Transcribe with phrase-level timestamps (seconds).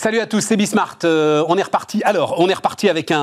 [0.00, 0.96] Salut à tous, c'est Bismart.
[1.02, 2.02] Euh, on est reparti.
[2.04, 3.18] Alors, on est reparti avec un,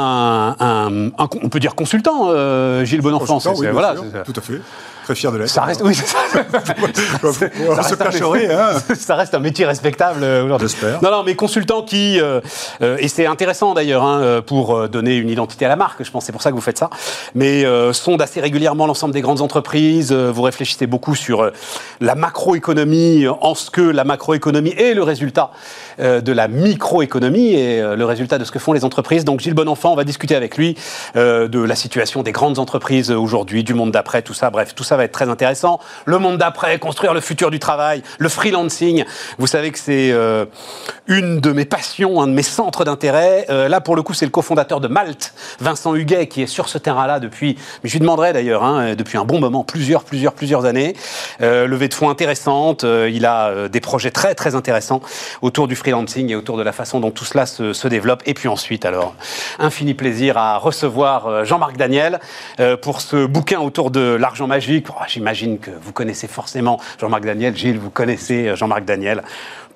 [0.60, 3.36] un- un- on peut dire consultant, euh, Gilles Bonenfant.
[3.36, 4.60] Consultant, oui, voilà, sûr, tout à fait.
[5.06, 5.50] Très fier de l'être.
[5.50, 6.18] ça reste, oui, ça.
[7.24, 7.32] On
[7.76, 8.70] Ça se reste un cacherait, hein.
[8.96, 10.68] ça reste un métier respectable euh, aujourd'hui.
[10.68, 11.00] J'espère.
[11.04, 12.42] Non, non, mais consultant qui, euh,
[12.82, 16.26] euh, et c'est intéressant d'ailleurs hein, pour donner une identité à la marque, je pense
[16.26, 16.90] c'est pour ça que vous faites ça,
[17.36, 21.52] mais euh, sonde assez régulièrement l'ensemble des grandes entreprises, vous réfléchissez beaucoup sur
[22.02, 25.52] la macroéconomie, en ce que la macroéconomie est le résultat
[26.00, 29.24] de la microéconomie et le résultat de ce que font les entreprises.
[29.24, 30.76] Donc Gilles Bonenfant, on va discuter avec lui
[31.16, 34.95] de la situation des grandes entreprises aujourd'hui, du monde d'après, tout ça, bref, tout ça
[34.98, 35.80] va être très intéressant.
[36.06, 39.06] Le monde d'après, construire le futur du travail, le freelancing.
[39.38, 40.46] Vous savez que c'est euh,
[41.08, 43.46] une de mes passions, un de mes centres d'intérêt.
[43.50, 46.70] Euh, là, pour le coup, c'est le cofondateur de Malte, Vincent Huguet, qui est sur
[46.70, 50.34] ce terrain-là depuis, mais je lui demanderai d'ailleurs, hein, depuis un bon moment, plusieurs, plusieurs,
[50.34, 50.96] plusieurs années.
[51.42, 52.84] Euh, levée de fonds intéressante.
[52.84, 55.02] euh, il a des projets très, très intéressants
[55.42, 58.24] autour du freelancing et autour de la façon dont tout cela se, développe.
[58.26, 59.14] Et puis ensuite, alors,
[59.60, 62.20] infini plaisir à recevoir Jean-Marc Daniel
[62.82, 64.85] pour ce bouquin autour de l'argent magique.
[64.90, 67.56] Oh, J'imagine que vous connaissez forcément Jean-Marc Daniel.
[67.56, 69.24] Gilles, vous connaissez euh, Jean-Marc Daniel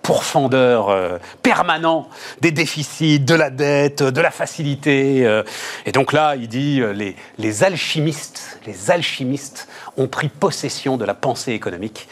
[0.02, 2.10] pourfendeur euh, permanent
[2.42, 5.26] des déficits, de la dette, de la facilité.
[5.26, 5.44] euh.
[5.86, 11.06] et donc là, il dit euh, les, les alchimistes, les alchimistes ont pris possession de
[11.06, 12.08] la pensée économique.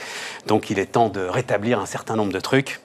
[0.48, 2.82] Donc il est temps de rétablir un certain nombre de trucs.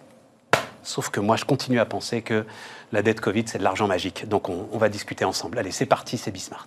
[0.83, 2.45] Sauf que moi, je continue à penser que
[2.93, 4.29] la dette Covid, c'est de l'argent magique.
[4.29, 5.59] Donc on, on va discuter ensemble.
[5.59, 6.67] Allez, c'est parti, c'est Bismart.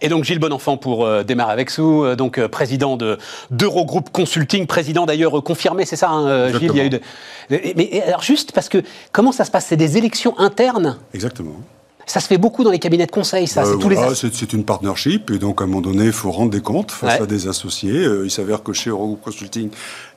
[0.00, 3.18] Et donc Gilles Bonenfant pour euh, démarrer avec vous, euh, donc euh, président de
[3.50, 6.70] d'Eurogroupe Consulting, président d'ailleurs confirmé, c'est ça, hein, Gilles.
[6.72, 7.00] Il y a eu de-
[7.50, 8.82] de- mais alors juste parce que
[9.12, 9.66] comment ça se passe?
[9.66, 10.98] C'est des élections internes?
[11.14, 11.56] Exactement.
[12.08, 13.62] Ça se fait beaucoup dans les cabinets de conseil, ça.
[13.62, 13.94] Euh, c'est tous les.
[13.96, 16.90] voilà, as- une partnership et donc à un moment donné, il faut rendre des comptes
[16.90, 17.22] face Ouais.
[17.22, 17.92] à des associés.
[18.04, 19.68] Euh, il s'avère que chez Eurogroup Consulting,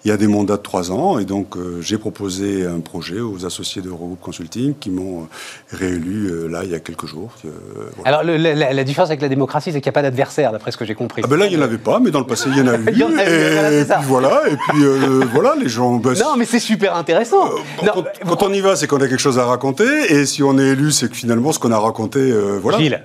[0.03, 3.19] il y a des mandats de trois ans et donc euh, j'ai proposé un projet
[3.19, 7.31] aux associés d'Eurogroup Consulting qui m'ont euh, réélu là il y a quelques jours.
[7.43, 8.17] Voilà.
[8.17, 10.77] Alors le- la, différence avec la démocratie, c'est qu'il n'y a pas d'adversaire, d'après ce
[10.77, 11.21] que j'ai compris.
[11.25, 12.67] Ah ben là, il n'y en avait pas, mais dans le passé, il y en
[12.67, 12.85] a eu.
[12.93, 13.97] Il y en a eu, et, ça.
[13.97, 15.95] puis voilà, et puis euh, voilà, les gens.
[15.97, 17.49] ben, Non, mais c'est super intéressant.
[17.83, 19.83] Non, quand, bah, quand on y va, c'est qu'on a quelque chose à raconter,
[20.13, 22.77] et si on est élu, c'est que finalement, ce qu'on a raconté, euh, voilà.
[22.77, 23.03] Gilles,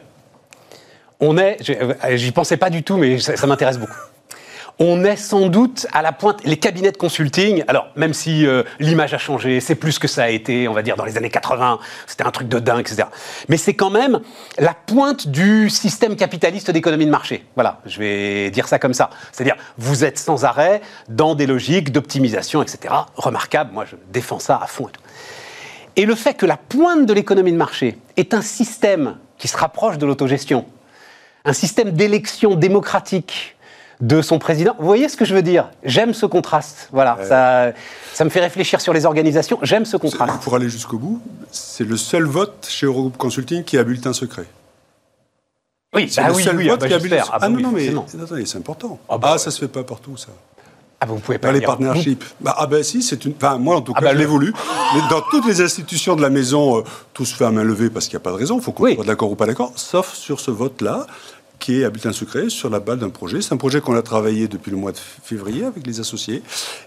[1.20, 3.98] on est, euh, j'y pensais pas du tout, mais ça, ça m'intéresse beaucoup.
[4.78, 8.62] On est sans doute à la pointe, les cabinets de consulting, alors même si euh,
[8.78, 11.30] l'image a changé, c'est plus que ça a été, on va dire, dans les années
[11.30, 13.04] 80, c'était un truc de dingue, etc.
[13.48, 14.20] Mais c'est quand même
[14.58, 17.46] la pointe du système capitaliste d'économie de marché.
[17.54, 19.08] Voilà, je vais dire ça comme ça.
[19.32, 22.94] C'est-à-dire, vous êtes sans arrêt dans des logiques d'optimisation, etc.
[23.16, 25.00] Remarquable, moi je défends ça à fond et tout.
[25.96, 29.56] Et le fait que la pointe de l'économie de marché est un système qui se
[29.56, 30.66] rapproche de l'autogestion,
[31.44, 33.56] un système d'élection démocratique
[34.00, 34.74] de son président.
[34.78, 35.70] Vous voyez ce que je veux dire?
[35.82, 36.88] J'aime ce contraste.
[36.92, 37.72] Voilà, ça,
[38.12, 39.58] ça me fait réfléchir sur les organisations.
[39.62, 40.42] J'aime ce contraste.
[40.42, 44.44] Pour aller jusqu'au bout, c'est le seul vote chez Eurogroup Consulting qui a bulletin secret.
[45.94, 47.38] Oui, C'est bah le oui, seul oui, ah vote bah qui a bulletin Ah, bah
[47.42, 48.98] Ah non, oui, non, mais attendez, c'est important.
[49.08, 49.38] Ah Ah, bah ouais.
[49.38, 50.28] ça se fait pas partout, ça.
[51.00, 52.24] Ah bah vous pouvez pas Dans les partnerships.
[52.40, 53.34] Bah, ah ben si, c'est une.
[53.36, 54.54] Enfin, moi en tout Ah cas, bah, je voulu.
[54.94, 57.90] Mais dans toutes les institutions de la maison, euh, tout se fait à main levée
[57.90, 58.56] parce qu'il n'y a pas de raison.
[58.58, 58.94] Il faut qu'on Oui.
[58.94, 61.06] soit d'accord ou pas d'accord, sauf sur ce vote-là,
[61.58, 63.42] qui est à bulletin secret, sur la balle d'un projet.
[63.42, 66.42] C'est un projet qu'on a travaillé depuis le mois de février avec les associés.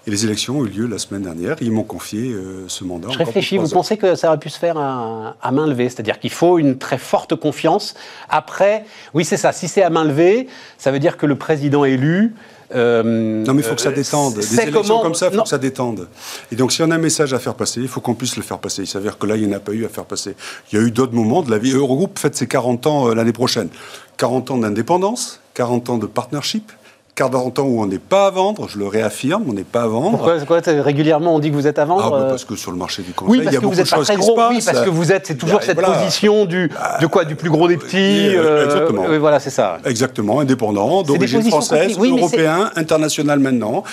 [0.07, 1.55] Et les élections ont eu lieu la semaine dernière.
[1.61, 3.09] Ils m'ont confié euh, ce mandat.
[3.11, 5.87] Je réfléchis, vous pensez que ça aurait pu se faire à, à main levée?
[5.89, 7.93] C'est-à-dire qu'il faut une très forte confiance.
[8.27, 9.51] Après, oui, c'est ça.
[9.51, 10.47] Si c'est à main levée,
[10.79, 12.33] ça veut dire que le président élu.
[12.75, 14.35] Euh, Non, mais il faut que ça euh, détende.
[14.35, 15.43] Des élections comment- comme ça, il faut Non.
[15.43, 16.07] que ça détende.
[16.51, 18.43] Et donc, si on a un message à faire passer, il faut qu'on puisse le
[18.43, 18.83] faire passer.
[18.83, 20.35] Il s'avère que là, il n'y en a pas eu à faire passer.
[20.71, 21.71] Il y a eu d'autres moments de la vie.
[21.71, 23.69] Eurogroupe fête ses 40 ans euh, l'année prochaine.
[24.17, 26.71] 40 ans d'indépendance, 40 ans de partnership,
[27.19, 29.87] 40 ans où on n'est pas à vendre, je le réaffirme, on n'est pas à
[29.87, 30.17] vendre.
[30.37, 32.55] Pourquoi, euh, régulièrement on dit que vous êtes à vendre Ah, bah, euh, parce que
[32.55, 34.31] sur le marché du conseil, Oui, il y a beaucoup de choses très qui gros.
[34.31, 34.49] se passent.
[34.51, 35.95] Oui, parce que vous êtes, c'est toujours cette voilà.
[35.95, 36.71] position du,
[37.01, 37.97] de quoi, du plus gros des petits.
[37.97, 39.03] Oui, euh, exactement.
[39.09, 39.79] oui, voilà, c'est ça.
[39.83, 41.97] Exactement, indépendant, d'origine française.
[41.99, 43.83] Oui, européen, international maintenant,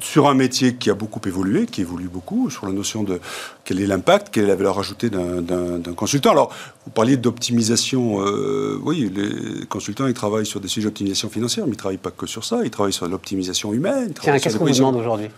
[0.00, 3.20] sur un métier qui a beaucoup évolué, qui évolue beaucoup, sur la notion de
[3.64, 6.30] quel est l'impact, quelle est la valeur ajoutée d'un- consultant.
[6.30, 6.52] Alors,
[6.84, 11.70] vous parliez d'optimisation, euh, oui, les consultants, ils travaillent sur des sujets d'optimisation financière, mais
[11.72, 14.12] ils ne travaillent pas que sur ça, ils travaillent sur l'optimisation humaine.
[14.40, 15.28] qu'est-ce qu'on vous demande aujourd'hui?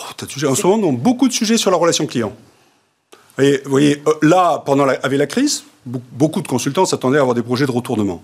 [0.00, 0.46] Oh, de.
[0.46, 2.32] En ce moment, on a beaucoup de sujets sur la relation client.
[3.38, 7.18] Et vous voyez, euh, là, pendant la, avec la crise, be- beaucoup de consultants s'attendaient
[7.18, 8.22] à avoir des projets de retournement.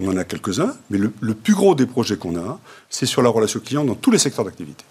[0.00, 3.20] On en a quelques-uns, mais le, le plus gros des projets qu'on a, c'est sur
[3.22, 4.84] la relation client dans tous les secteurs d'activité.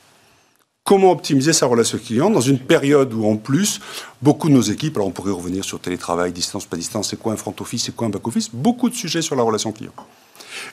[0.87, 3.81] Comment optimiser sa relation client dans une période où, en plus,
[4.21, 7.33] beaucoup de nos équipes, alors on pourrait revenir sur télétravail, distance, pas distance, c'est quoi
[7.33, 9.91] un front office, c'est quoi un back office, beaucoup de sujets sur la relation client.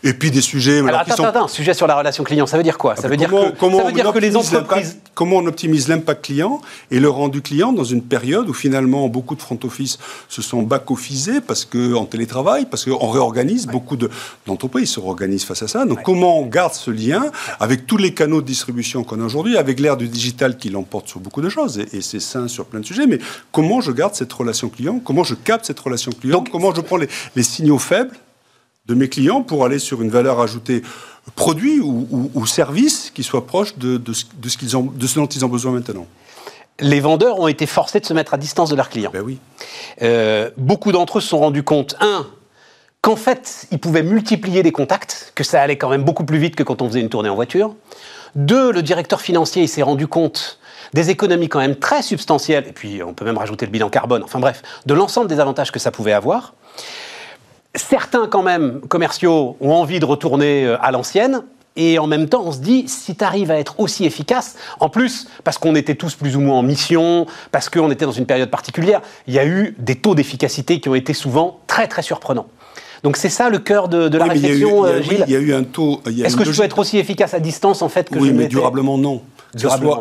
[0.03, 0.79] Et puis des sujets.
[0.79, 1.25] Alors, attends, sont...
[1.25, 2.95] attends, sujet sur la relation client, ça veut dire quoi?
[2.97, 4.99] Ah, Ça veut dire, que, comment ça veut dire que les entreprises.
[5.15, 6.61] Comment on optimise l'impact client
[6.91, 9.99] et le rendu client dans une période où finalement beaucoup de front office
[10.29, 15.69] se sont back-officés parce qu'en télétravail, parce qu'on réorganise, beaucoup d'entreprises se réorganisent face à
[15.69, 15.85] ça.
[15.85, 17.27] Donc comment on garde ce lien
[17.61, 21.09] avec tous les canaux de distribution qu'on a aujourd'hui, avec l'ère du digital qui l'emporte
[21.09, 23.19] sur beaucoup de choses, et, c'est sain sur plein de sujets, mais
[23.53, 26.99] comment je garde cette relation client, comment je capte cette relation client, comment je prends
[26.99, 28.17] les signaux faibles
[28.87, 30.83] de mes clients pour aller sur une valeur ajoutée
[31.37, 35.49] produit ou, service qui soit proche de, ce, qu'ils ont, de ce dont ils ont
[35.49, 36.07] besoin maintenant.
[36.81, 39.11] Les vendeurs ont été forcés de se mettre à distance de leurs clients.
[39.13, 39.39] Ben oui.
[40.03, 42.27] Euh, beaucoup d'entre eux se sont rendus compte, un,
[43.01, 46.57] qu'en fait, ils pouvaient multiplier les contacts, que ça allait quand même beaucoup plus vite
[46.57, 47.75] que quand on faisait une tournée en voiture.
[48.35, 50.59] Deux, le directeur financier il s'est rendu compte
[50.93, 54.23] des économies quand même très substantielles, et puis on peut même rajouter le bilan carbone,
[54.23, 56.55] enfin bref, de l'ensemble des avantages que ça pouvait avoir
[57.75, 61.43] certains quand même commerciaux ont envie de retourner euh, à l'ancienne.
[61.77, 64.89] Et en même temps, on se dit, si tu arrives à être aussi efficace, en
[64.89, 68.27] plus, parce qu'on était tous plus ou moins en mission, parce qu'on était dans une
[68.27, 72.03] période particulière, il y a eu des taux d'efficacité qui ont été souvent très très
[72.03, 72.47] surprenants.
[73.03, 75.25] Donc c'est ça le cœur de, la réflexion, Gilles.
[75.27, 76.01] il y a eu un taux.
[76.07, 78.97] Est-ce que je peux être aussi efficace à distance en fait que Oui, mais durablement
[78.97, 79.21] non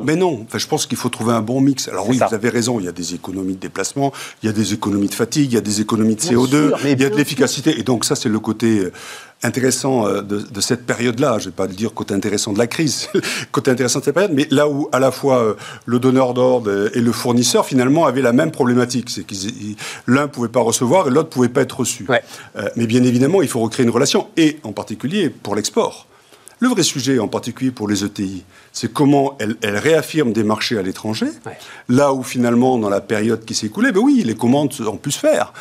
[0.03, 1.87] mais non, enfin, je pense qu'il faut trouver un bon mix.
[1.87, 4.11] Alors oui, vous avez raison, il y a des économies de déplacement,
[4.41, 7.01] il y a des économies de fatigue, il y a des économies de CO2, il
[7.01, 7.79] y a de l'efficacité.
[7.79, 8.91] Et donc ça, c'est le côté euh,
[9.43, 11.37] intéressant euh, de, cette période-là.
[11.39, 13.09] Je ne vais pas le dire côté intéressant de la crise,
[13.51, 15.53] côté intéressant de cette période, mais là où à la fois euh,
[15.85, 19.35] le donneur d'ordre et le fournisseur finalement avaient la même problématique, c'est que
[20.07, 22.07] l'un pouvait pas recevoir et l'autre pouvait pas être reçu.
[22.75, 26.07] mais bien évidemment, il faut recréer une relation et en particulier pour l'export.
[26.63, 30.81] Le vrai sujet, en particulier pour les ETI, c'est comment elles, réaffirment des marchés à
[30.81, 31.27] l'étranger,
[31.89, 35.11] là où finalement, dans la période qui s'est écoulée, ben oui, les commandes ont pu
[35.11, 35.51] se faire.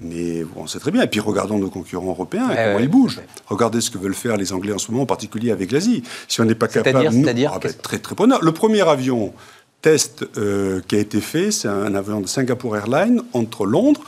[0.00, 1.02] Mais on sait très bien.
[1.02, 3.20] Et puis regardons nos concurrents européens, comment ils bougent.
[3.46, 6.02] Regardez ce que veulent faire les Anglais en ce moment, en particulier avec l'Asie.
[6.26, 7.08] Si on n'est pas capable...
[7.12, 8.42] C'est-à-dire ah ben, Très, très preneur.
[8.42, 9.32] Le premier avion
[9.80, 14.00] test euh, qui a été fait, c'est un avion de Singapore Airlines entre Londres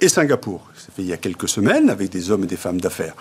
[0.00, 0.66] et Singapour.
[0.78, 3.14] C'est fait il y a quelques semaines avec des hommes et des femmes d'affaires.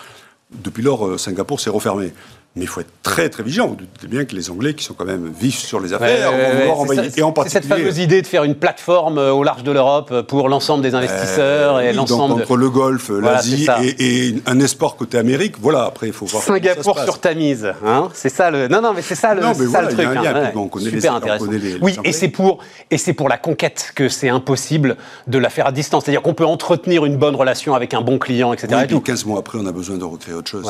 [0.51, 2.13] Depuis lors, euh, Singapour s'est refermé.
[2.55, 3.67] Mais il faut être très très vigilant.
[3.67, 6.59] Vous doutez bien que les Anglais, qui sont quand même vifs sur les affaires, vont
[6.59, 7.11] vouloir envahir.
[7.15, 10.09] Et en particulier, cette fameuse idée de faire une plateforme euh, au large de l'Europe
[10.11, 12.41] euh, pour l'ensemble des investisseurs euh, et l'ensemble.
[12.41, 13.67] Entre le Golfe, l'Asie
[13.99, 15.83] et, un espoir côté Amérique, voilà.
[15.83, 16.41] Après, il faut voir.
[16.41, 18.67] Singapour sur Tamise, hein C'est ça le.
[18.67, 20.07] Non, non, mais c'est ça le, ça, le truc.
[20.07, 20.51] Hein.
[20.55, 21.45] on connaît Super intéressant.
[21.81, 22.59] oui, et c'est pour
[22.89, 24.97] et c'est pour la conquête que c'est impossible
[25.27, 26.05] de la faire à distance.
[26.05, 28.69] C'est-à-dire qu'on peut entretenir une bonne relation avec un bon client, etc.
[28.75, 30.67] Oui, et puis 15 mois après, on a besoin de recréer autre chose.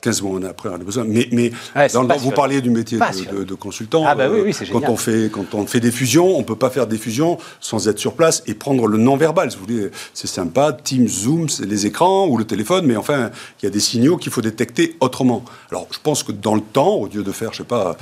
[0.00, 1.04] 15 mois après, on a besoin.
[1.32, 1.88] Mais, mais
[2.18, 4.04] vous parliez du métier de, consultant.
[4.06, 6.56] Ah bah oui, oui, c'est quand on fait quand on fait des fusions, on peut
[6.56, 9.48] pas faire des fusions sans être sur place et prendre le non verbal.
[9.50, 13.30] vous voulez, c'est sympa, Teams, Zoom, c'est les écrans ou le téléphone, mais enfin,
[13.60, 15.44] il y a des signaux qu'il faut détecter autrement.
[15.70, 17.96] Alors, je pense que dans le temps, au lieu de faire, je sais pas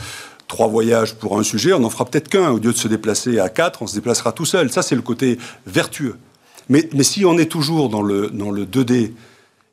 [0.49, 2.51] trois voyages pour un sujet, on n'en fera peut-être qu'un.
[2.51, 4.71] Au lieu de se déplacer à quatre, on se déplacera tout seul.
[4.71, 6.17] Ça, c'est le côté vertueux.
[6.69, 9.12] Mais, mais si on est toujours dans le, dans le 2D,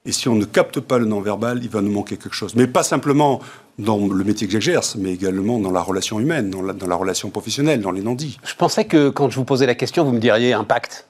[0.06, 2.56] et si on ne capte pas le non-verbal, il va nous manquer quelque chose.
[2.56, 3.40] Mais pas simplement
[3.80, 7.82] dans le métier que j'exerce, mais également dans la relation humaine, dans la, relation professionnelle,
[7.82, 8.38] dans les non-dits.
[8.46, 11.08] Je pensais que quand je vous posais la question, vous me diriez impact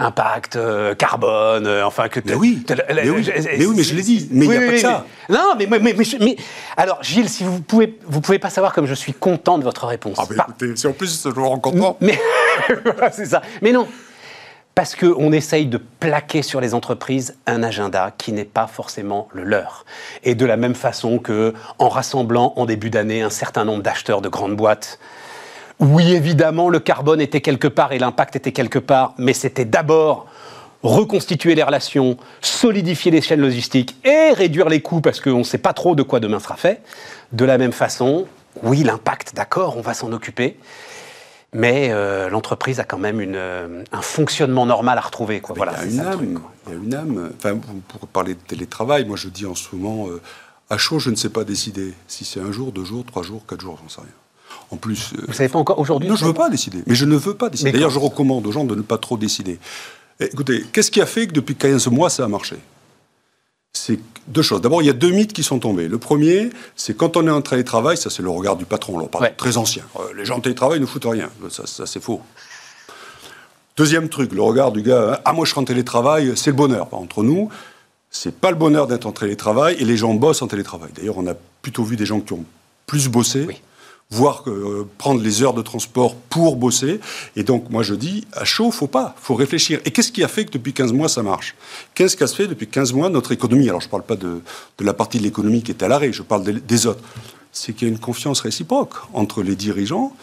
[0.00, 2.20] impact, euh, carbone, euh, enfin que...
[2.24, 4.72] Mais oui, mais oui, mais, oui, mais je l'ai dit, mais il n'y a pas
[4.72, 5.04] que ça.
[5.28, 6.36] Non, mais, mais, mais,
[6.76, 9.88] alors Gilles, si vous pouvez, vous pouvez pas savoir comme je suis content de votre
[9.88, 10.16] réponse.
[10.20, 11.96] Ah, mais écoutez, si en plus je vous rends content.
[12.00, 12.16] Mais
[13.12, 13.42] c'est ça.
[13.60, 13.88] Mais non,
[14.78, 19.42] parce qu'on essaye de plaquer sur les entreprises un agenda qui n'est pas forcément le
[19.42, 19.84] leur.
[20.22, 24.20] Et de la même façon que, en rassemblant en début d'année un certain nombre d'acheteurs
[24.20, 25.00] de grandes boîtes,
[25.80, 30.28] oui, évidemment, le carbone était quelque part et l'impact était quelque part, mais c'était d'abord
[30.84, 35.58] reconstituer les relations, solidifier les chaînes logistiques et réduire les coûts parce qu'on ne sait
[35.58, 36.82] pas trop de quoi demain sera fait.
[37.32, 38.26] De la même façon,
[38.62, 40.56] oui, l'impact, d'accord, on va s'en occuper,
[41.52, 45.40] mais euh, l'entreprise a quand même une, euh, un fonctionnement normal à retrouver.
[45.40, 45.54] Quoi.
[45.56, 47.30] Voilà, il, y a une âme, il y a une âme.
[47.36, 50.20] Enfin, pour parler de télétravail, moi je dis en ce moment, euh,
[50.68, 51.94] à chaud, je ne sais pas décider.
[52.06, 54.10] Si c'est un jour, deux jours, trois jours, quatre jours, j'en sais rien.
[54.70, 55.14] En plus.
[55.14, 56.82] Vous ne savez pas encore aujourd'hui Non, je ne veux pas décider.
[56.86, 57.72] Mais je ne veux pas décider.
[57.72, 59.58] D'ailleurs, je recommande aux gens de ne pas trop décider.
[60.20, 62.56] écoutez, qu'est-ce qui a fait que depuis 15 mois, ça a marché?
[63.78, 64.60] C'est deux choses.
[64.60, 65.88] D'abord, il y a deux mythes qui sont tombés.
[65.88, 69.06] Le premier, c'est quand on est en télétravail, ça c'est le regard du patron, là,
[69.36, 69.84] très ancien.
[69.96, 71.30] Euh, les gens en télétravail ne foutent rien.
[71.48, 72.20] Ça, c'est faux.
[73.76, 76.56] Deuxième truc, le regard du gars, hein, ah moi je suis en télétravail, c'est le
[76.56, 76.88] bonheur.
[76.92, 77.48] Entre nous,
[78.10, 80.90] c'est pas le bonheur d'être en télétravail et les gens bossent en télétravail.
[80.96, 82.44] D'ailleurs, on a plutôt vu des gens qui ont
[82.86, 83.46] plus bossé
[84.10, 87.00] voire euh, prendre les heures de transport pour bosser.
[87.36, 89.80] Et donc, moi, je dis, à chaud, faut pas, faut réfléchir.
[89.84, 91.54] Et qu'est-ce qui a fait que depuis 15 mois, ça marche?
[91.94, 93.68] Qu'est-ce qui a fait depuis 15 mois notre économie?
[93.68, 94.40] Alors, je ne parle pas de,
[94.78, 97.02] de, la partie de l'économie qui est à l'arrêt, je parle des autres.
[97.52, 100.14] C'est qu'il y a une confiance réciproque entre les dirigeants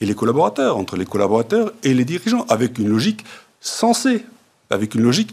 [0.00, 3.24] et les collaborateurs, entre les collaborateurs et les dirigeants, avec une logique
[3.60, 4.24] sensée,
[4.70, 5.32] avec une logique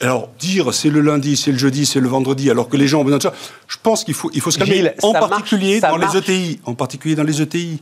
[0.00, 3.00] alors, dire c'est le lundi, c'est le jeudi, c'est le vendredi, alors que les gens
[3.00, 3.34] ont besoin de ça,
[3.68, 4.92] je pense qu'il faut, il faut se calmer.
[5.02, 7.80] en, particulier dans les ETI, en particulier dans les ETI.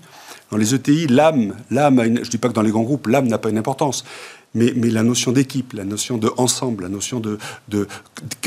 [0.50, 3.28] Dans les ETI, l'âme, l'âme, je ne dis pas que dans les grands groupes, l'âme
[3.28, 4.04] n'a pas une importance.
[4.52, 7.38] Mais, mais, la notion d'équipe, la notion de ensemble, la notion de,
[7.68, 7.86] de,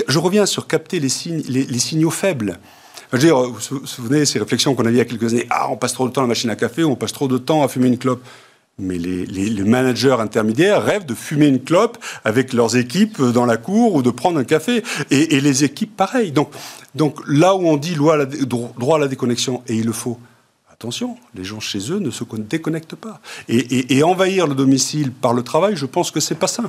[0.10, 2.60] Je reviens sur capter les, signes, les, les signaux faibles.
[3.14, 5.32] Je veux dire, vous vous souvenez ces réflexions qu'on a eues il y a quelques
[5.32, 7.30] années Ah, on passe trop de temps à la machine à café, on passe trop
[7.30, 8.22] de temps à fumer une clope.
[8.80, 13.94] Mais les, managers intermédiaires rêvent de fumer une clope avec leurs équipes dans la cour
[13.94, 14.84] ou de prendre un café.
[15.12, 16.32] Et, les équipes, pareil.
[16.32, 16.50] Donc,
[16.96, 20.18] donc là où on dit droit à la déconnexion, et il le faut,
[20.72, 23.22] attention, les gens chez eux ne se déconnectent pas.
[23.48, 26.64] Et, envahir le domicile par le travail, je pense que c'est pas ça.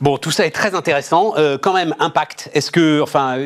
[0.00, 1.34] Bon, tout ça est très intéressant.
[1.36, 2.50] Euh, quand même, impact.
[2.54, 3.36] Est-ce que, enfin,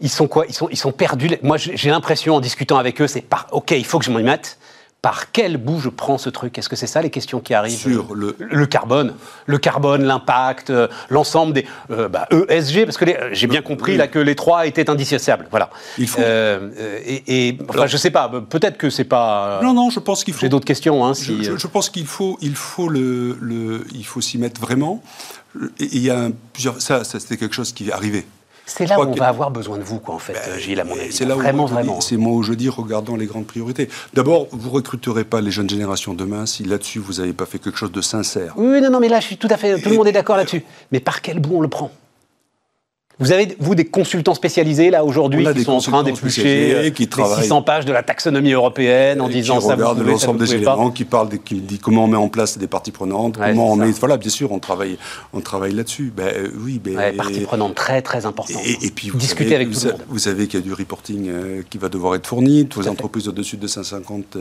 [0.00, 0.44] ils sont quoi?
[0.48, 1.30] Ils sont, ils sont perdus.
[1.42, 4.24] Moi, j'ai l'impression en discutant avec eux, c'est pas OK, il faut que je m'y
[4.24, 4.58] mette
[5.02, 6.58] par quel bout je prends ce truc?
[6.58, 7.78] Est-ce que c'est ça les questions qui arrivent?
[7.78, 8.34] Sur le...
[8.38, 9.14] le carbone,
[9.46, 14.08] le carbone, l'impact, euh, l'ensemble des euh, bah, ESG, parce que j'ai bien compris là
[14.08, 15.46] que les trois étaient indissociables.
[15.50, 15.70] Voilà.
[15.98, 16.20] Il faut.
[16.20, 16.70] Euh,
[17.06, 18.28] et, enfin, je sais pas.
[18.48, 19.60] Peut-être que c'est pas.
[19.62, 20.40] Non, non, je pense qu'il faut.
[20.40, 21.04] J'ai d'autres questions.
[21.04, 21.44] Hein, si...
[21.44, 25.02] je, pense qu'il faut, il faut le, le il faut s'y mettre vraiment.
[25.78, 26.80] il y a plusieurs.
[26.80, 28.26] Ça, ça c'était quelque chose qui est arrivé.
[28.68, 30.84] C'est là où on va avoir besoin de vous, quoi, en fait, ben, Gilles, à
[30.84, 31.10] mon avis.
[31.10, 32.00] C'est là vraiment, vraiment.
[32.00, 33.88] C'est moi où je dis, regardons les grandes priorités.
[34.12, 37.78] D'abord, vous recruterez pas les jeunes générations demain si là-dessus vous n'avez pas fait quelque
[37.78, 38.52] chose de sincère.
[38.56, 39.80] Oui, non, non, mais là, je suis tout à fait.
[39.80, 40.64] Tout le monde est d'accord là-dessus.
[40.92, 41.90] Mais par quel bout on le prend?
[43.20, 47.42] Vous avez, vous, des consultants spécialisés, là, aujourd'hui, qui sont en train d'éplucher euh, les
[47.42, 51.28] 600 pages de la taxonomie européenne en disant ça, vous l'ensemble des éléments, qui parlent,
[51.44, 53.90] qui dit comment on met en place des parties prenantes, comment on met...
[53.90, 54.98] Voilà, bien sûr, on travaille,
[55.32, 56.12] on travaille là-dessus.
[56.16, 58.62] Ben, euh, oui, ben, ouais, parties prenantes très, très importantes.
[58.64, 60.02] Et, puis, vous Discuter avec tout le monde.
[60.08, 62.90] Vous savez qu'il y a du reporting euh, qui va devoir être fourni, toutes les
[62.90, 64.38] entreprises au-dessus de 250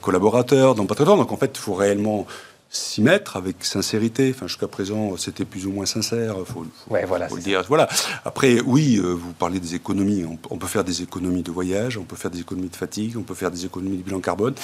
[0.00, 2.26] collaborateurs dans pas très Donc, en fait, il faut réellement
[2.70, 4.32] s'y mettre avec sincérité.
[4.34, 6.36] Enfin, jusqu'à présent, c'était plus ou moins sincère.
[6.44, 7.64] Faut, ouais, voilà, le dire.
[7.68, 7.88] Voilà.
[8.24, 10.24] Après, oui, euh, vous parlez des économies.
[10.50, 13.22] On, peut faire des économies de voyage, on peut faire des économies de fatigue, on
[13.22, 14.54] peut faire des économies de bilan carbone,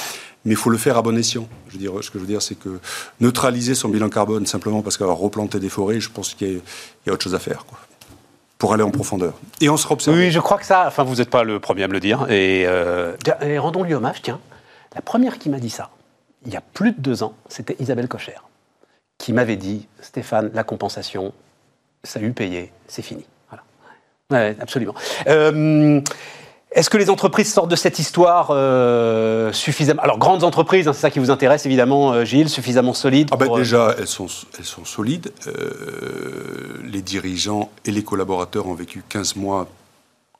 [0.44, 1.48] mais il faut le faire à bon escient.
[1.68, 2.78] Je veux dire, ce que je veux dire, c'est que
[3.20, 6.60] neutraliser son bilan carbone simplement parce qu'on va replanter des forêts, je pense qu'il
[7.06, 7.64] y, a autre chose à faire.
[7.66, 7.78] Quoi
[8.56, 9.34] pour aller en profondeur.
[9.60, 10.16] Et on se observe.
[10.16, 12.30] Oui, je crois que ça, enfin, vous n'êtes pas le premier à me le dire.
[12.30, 14.40] Et, euh, et rendons-lui hommage, tiens.
[14.94, 15.90] La première qui m'a dit ça,
[16.46, 18.36] il y a plus de deux ans, c'était Isabelle Cocher,
[19.18, 21.32] qui m'avait dit Stéphane, la compensation,
[22.02, 23.24] ça a eu payé, c'est fini.
[23.48, 23.64] Voilà.
[24.30, 24.94] Ouais, absolument.
[25.26, 26.00] Euh,
[26.70, 31.02] est-ce que les entreprises sortent de cette histoire euh, suffisamment Alors, grandes entreprises, hein, c'est
[31.02, 34.26] ça qui vous intéresse évidemment, euh, Gilles, suffisamment solides ah ben Déjà, elles sont,
[34.58, 35.32] elles sont solides.
[36.82, 39.68] les dirigeants et les collaborateurs ont vécu 15 mois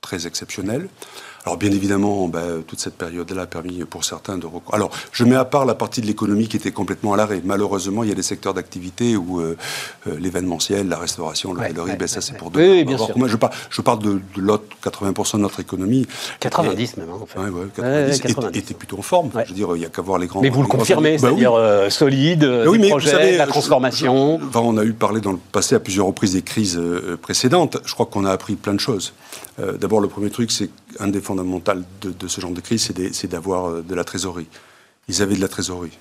[0.01, 0.89] très exceptionnels.
[1.47, 4.47] Alors bien évidemment, ben, toute cette période-là a permis pour certains de...
[4.73, 7.43] Alors je mets à part la partie de l'économie qui était complètement à l'arrêt.
[7.45, 9.57] Malheureusement, il y a des secteurs d'activité où euh,
[10.07, 12.61] euh, l'événementiel, la restauration, l'hôtellerie, ben, ça c'est pour deux.
[12.61, 13.17] Oui, bien sûr.
[13.19, 16.07] Moi, je, parle, je parle de, l'autre 80% de notre économie.
[16.41, 17.39] 90 même, hein, en fait.
[17.39, 18.59] Ouais, 90, 90.
[18.59, 19.31] Était, plutôt en forme.
[19.35, 20.41] Je veux dire, il n'y a qu'à voir les grands...
[20.41, 24.41] Mais vous le confirmez, bah c'est-à-dire euh, solide, oui, mais projets, la transformation...
[24.55, 26.81] on a eu parlé dans le passé à plusieurs reprises des crises
[27.21, 27.77] précédentes.
[27.85, 29.13] Je crois qu'on a appris plein de choses.
[29.59, 30.71] D'abord, le premier truc, c'est
[31.01, 31.73] un des fondamentaux
[32.03, 34.49] de, ce genre de crise, c'est d'avoir euh, de la trésorerie.
[35.09, 35.99] Ils avaient de la trésorerie.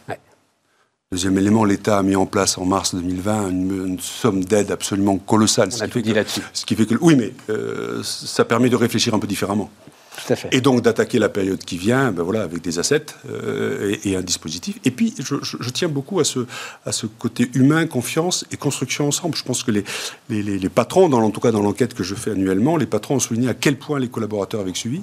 [1.12, 5.70] Deuxième élément, l'État a mis en place en mars 2020 une, somme d'aide absolument colossale.
[5.78, 6.42] On a tout dit là-dessus.
[6.54, 9.70] Ce qui fait que, oui, mais euh, ça permet de réfléchir un peu différemment.
[10.51, 14.22] Et donc d'attaquer la période qui vient, ben voilà, avec des assets euh, et, un
[14.22, 14.79] dispositif.
[14.86, 19.36] Et puis je, tiens beaucoup à ce, côté humain, confiance et construction ensemble.
[19.36, 22.77] Je pense que les, patrons, dans, en tout cas dans l'enquête que je fais annuellement,
[22.77, 25.01] les patrons ont souligné à quel point les collaborateurs avaient suivi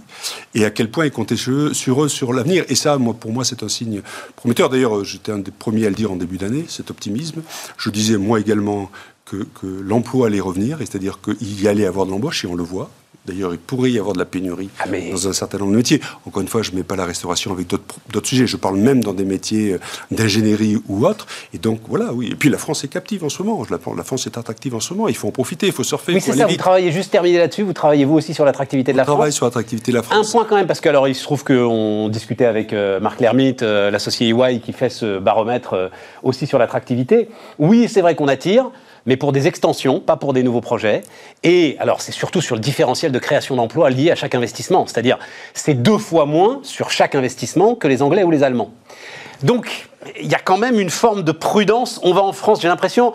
[0.55, 2.65] et à quel point ils comptaient sur eux, sur, l'avenir.
[2.69, 4.03] Et ça, moi, pour moi, c'est un signe
[4.37, 4.69] prometteur.
[4.69, 7.43] D'ailleurs, j'étais un des premiers à le dire en début d'année, cet optimisme.
[7.77, 8.91] Je disais moi également
[9.25, 12.65] que, que l'emploi allait revenir, c'est-à-dire qu'il y allait avoir de l'embauche, et on le
[12.65, 12.91] voit.
[13.27, 16.01] D'ailleurs, il pourrait y avoir de la pénurie ah, dans un certain nombre de métiers.
[16.27, 18.47] Encore une fois, je ne mets pas la restauration avec d'autres sujets.
[18.47, 21.27] Je parle même dans des métiers euh, d'ingénierie ou autres.
[21.53, 22.31] Et donc, voilà, oui.
[22.33, 23.67] Et puis, la France est captive en ce moment.
[23.71, 25.09] La, France est attractive en ce moment.
[25.09, 26.15] Il faut en profiter, il faut surfer.
[26.15, 26.47] Oui, c'est ça.
[26.47, 27.63] Vous travaillez juste terminé là-dessus.
[27.63, 29.17] Vous travaillez vous aussi sur l'attractivité de la France.
[29.17, 30.29] travaille sur l'attractivité de la France.
[30.29, 33.21] Un point quand même, parce que alors, il se trouve qu'on discutait avec euh, Marc
[33.21, 35.91] Lermite, euh, l'associé EY, qui fait ce baromètre
[36.23, 37.29] aussi sur l'attractivité.
[37.59, 38.71] Oui, c'est vrai qu'on attire.
[39.07, 41.03] Mais pour des extensions, pas pour des nouveaux projets.
[41.43, 44.87] Et alors, c'est surtout sur le différentiel de création d'emplois lié à chaque investissement.
[44.87, 45.19] C'est-à-dire,
[45.55, 48.73] c'est deux fois moins sur chaque investissement que les Anglais ou les Allemands.
[49.43, 49.89] Donc,
[50.21, 52.01] il y a quand même une forme de prudence.
[52.03, 53.13] On va en France, j'ai l'impression,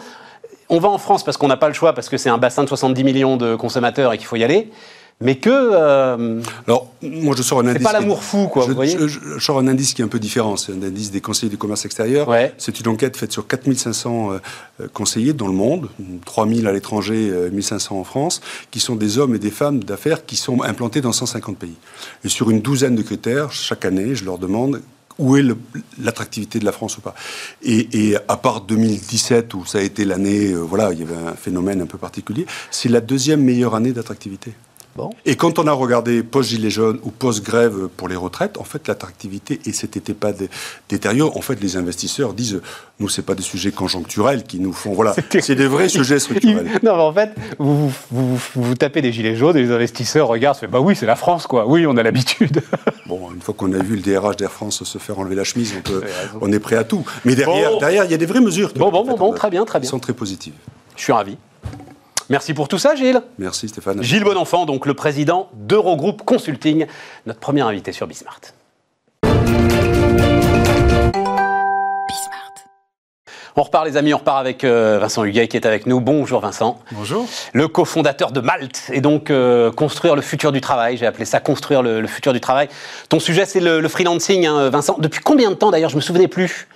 [0.70, 2.64] on va en France parce qu'on n'a pas le choix, parce que c'est un bassin
[2.64, 4.72] de 70 millions de consommateurs et qu'il faut y aller
[5.22, 5.50] mais que.
[5.50, 7.78] Euh, Alors, moi, je sors un indice.
[7.78, 8.64] C'est pas l'amour fou, quoi.
[8.64, 10.58] Je, vous voyez je, sors un indice qui est un peu différent.
[10.58, 12.28] C'est un indice des conseillers du commerce extérieur.
[12.28, 12.54] Ouais.
[12.58, 15.90] C'est une enquête faite sur 4500 euh, conseillers dans le monde,
[16.26, 18.42] 3000 à l'étranger, 1500 en France,
[18.72, 21.76] qui sont des hommes et des femmes d'affaires qui sont implantés dans 150 pays.
[22.24, 24.82] Et sur une douzaine de critères, chaque année, je leur demande
[25.18, 25.44] où est
[26.02, 27.16] l'attractivité de la France ou pas.
[27.64, 31.16] Et, et, à part 2017 où ça a été l'année, euh, voilà, il y avait
[31.16, 34.54] un phénomène un peu particulier, c'est la deuxième meilleure année d'attractivité.
[35.26, 39.60] Et quand on a regardé post-gilet jaune ou post-grève pour les retraites, en fait, l'attractivité
[39.66, 40.32] et cet été pas
[40.88, 41.36] détériore.
[41.36, 42.62] En fait, les investisseurs disent,
[43.00, 46.68] nous, c'est pas des sujets conjoncturels qui nous font, voilà, c'est des vrais sujets structurels.
[46.84, 50.68] non, mais en fait, vous vous, tapez des gilets jaunes et les investisseurs regardent, fait,
[50.68, 51.68] bah oui, c'est la France, quoi.
[51.68, 52.62] Oui, on a l'habitude.
[53.06, 55.74] bon, une fois qu'on a vu le DRH d'Air France se faire enlever la chemise,
[55.78, 56.04] on, peut,
[56.40, 57.04] on est prêt à tout.
[57.26, 58.72] Mais derrière, derrière, il y a des vraies mesures.
[58.76, 59.88] Bon, bon, bon, bon, très bien, très bien.
[59.88, 60.54] Qui sont très positives.
[60.96, 61.38] Je suis ravi.
[62.30, 63.22] Merci pour tout ça, Gilles.
[63.38, 64.02] Merci, Stéphane.
[64.02, 66.88] Gilles Bonenfant, donc le président d'Eurogroupe Consulting,
[67.26, 68.42] notre premier invité sur Bismart.
[73.58, 76.02] On repart les amis, on repart avec euh, Vincent Huguet qui est avec nous.
[76.02, 76.78] Bonjour Vincent.
[76.92, 77.26] Bonjour.
[77.54, 80.98] Le cofondateur de Malte et donc euh, construire le futur du travail.
[80.98, 82.68] J'ai appelé ça construire le, futur du travail.
[83.08, 84.98] Ton sujet c'est le, freelancing, hein, Vincent.
[85.00, 86.68] Depuis combien de temps d'ailleurs Je me souvenais plus?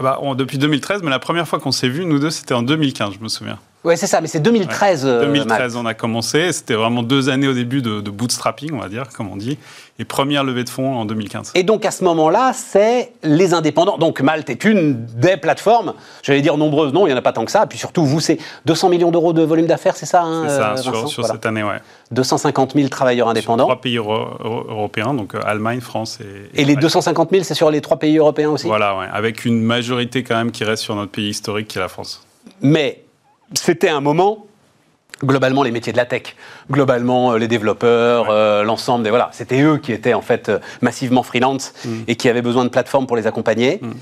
[0.00, 2.62] Ah bah, depuis 2013, mais la première fois qu'on s'est vu, nous deux, c'était en
[2.62, 3.60] 2015, je me souviens.
[3.84, 5.04] Oui, c'est ça, mais c'est 2013.
[5.04, 6.52] 2013, euh, on a commencé.
[6.52, 9.58] C'était vraiment deux années au début de, bootstrapping, on va dire, comme on dit.
[9.98, 11.52] Et première levée de fonds en 2015.
[11.54, 13.98] Et donc à ce moment-là, c'est les indépendants.
[13.98, 17.32] Donc Malte est une des plateformes, j'allais dire nombreuses, non, il n'y en a pas
[17.32, 17.64] tant que ça.
[17.64, 20.56] Et puis surtout, vous, c'est 200 millions d'euros de volume d'affaires, c'est ça hein, C'est
[20.56, 20.76] ça,
[21.06, 21.80] sur, cette année, ouais.
[22.10, 23.66] 250 000 travailleurs indépendants.
[23.66, 26.62] Sur trois pays européens, donc euh, Allemagne, France et.
[26.62, 29.60] Et, les 250 000, c'est sur les trois pays européens aussi Voilà, ouais, avec une
[29.60, 32.26] majorité quand même qui reste sur notre pays historique qui est la France.
[32.62, 33.03] Mais
[33.52, 34.46] c'était un moment
[35.22, 36.36] globalement les métiers de la tech,
[36.70, 40.58] globalement euh, les développeurs, euh, l'ensemble des voilà, c'était eux qui étaient en fait euh,
[40.80, 42.02] massivement freelance mm.
[42.08, 43.80] et qui avaient besoin de plateformes pour les accompagner.
[43.80, 43.92] Mm.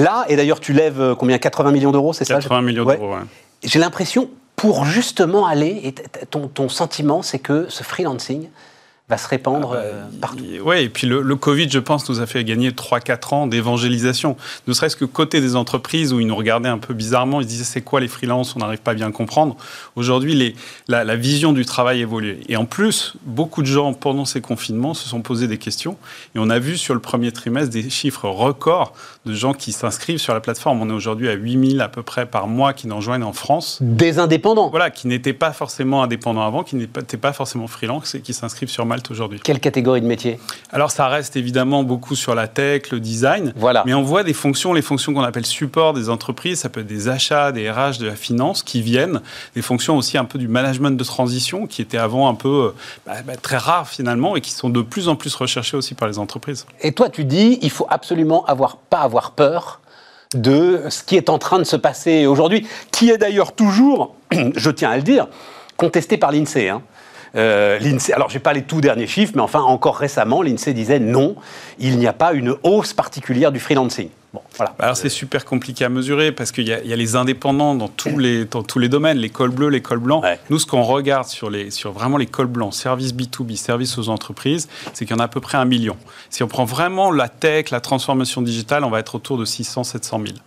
[0.00, 3.20] Là, et d'ailleurs tu lèves combien 80 millions d'euros, c'est ça 80 millions d'euros, ouais.
[3.64, 5.94] J'ai l'impression pour justement aller, et
[6.26, 8.48] ton, ton sentiment c'est que ce freelancing,
[9.10, 10.44] va se répandre ah bah, euh, partout.
[10.64, 14.36] Oui, et puis le, Covid, je pense, nous a fait gagner 3-4 ans d'évangélisation.
[14.68, 17.64] Ne serait-ce que côté des entreprises où ils nous regardaient un peu bizarrement, ils disaient
[17.64, 19.56] c'est quoi les freelances, on n'arrive pas à bien comprendre.
[19.96, 20.54] Aujourd'hui,
[20.86, 22.38] la, la, vision du travail évolue.
[22.48, 25.96] Et en plus, beaucoup de gens, pendant ces confinements, se sont posés des questions.
[26.34, 28.92] Et on a vu sur le premier trimestre des chiffres records
[29.26, 30.80] de gens qui s'inscrivent sur la plateforme.
[30.80, 33.78] On est aujourd'hui à 8000 à peu près par mois qui nous rejoignent en France.
[33.80, 38.20] Des indépendants Voilà, qui n'étaient pas forcément indépendants avant, qui n'étaient pas forcément freelance et
[38.20, 39.40] qui s'inscrivent sur Malte aujourd'hui.
[39.42, 40.38] Quelle catégorie de métier?
[40.70, 43.52] Alors ça reste évidemment beaucoup sur la tech, le design.
[43.56, 43.82] Voilà.
[43.86, 46.86] Mais on voit des fonctions, les fonctions qu'on appelle support des entreprises, ça peut être
[46.86, 49.20] des achats, des RH, de la finance qui viennent,
[49.54, 52.74] des fonctions aussi un peu du management de transition qui étaient avant un peu euh,
[53.06, 56.08] bah, bah, très rares finalement et qui sont de plus en plus recherchées aussi par
[56.08, 56.66] les entreprises.
[56.80, 59.80] Et toi tu dis il faut absolument avoir pas avoir peur
[60.34, 64.14] de ce qui est en train de se passer aujourd'hui, qui est d'ailleurs toujours,
[64.54, 65.26] je tiens à le dire,
[65.76, 66.68] contesté par l'INSEE.
[66.68, 66.82] Hein.
[67.36, 70.72] Euh, l'INSEE, alors je n'ai pas les tout derniers chiffres, mais enfin encore récemment, l'INSEE
[70.72, 71.36] disait non,
[71.78, 74.08] il n'y a pas une hausse particulière du freelancing.
[74.32, 74.74] Bon, voilà.
[74.78, 78.44] Alors c'est super compliqué à mesurer parce qu'il y, a les indépendants dans tous les,
[78.44, 80.24] dans tous les domaines, les cols bleus, les cols blancs.
[80.50, 84.08] Nous, ce qu'on regarde sur, les, sur vraiment les cols blancs, services B2B, services aux
[84.08, 85.96] entreprises, c'est qu'il y en a à peu près un million.
[86.30, 89.82] Si on prend vraiment la tech, la transformation digitale, on va être autour de 600,
[89.82, 90.38] 700 000.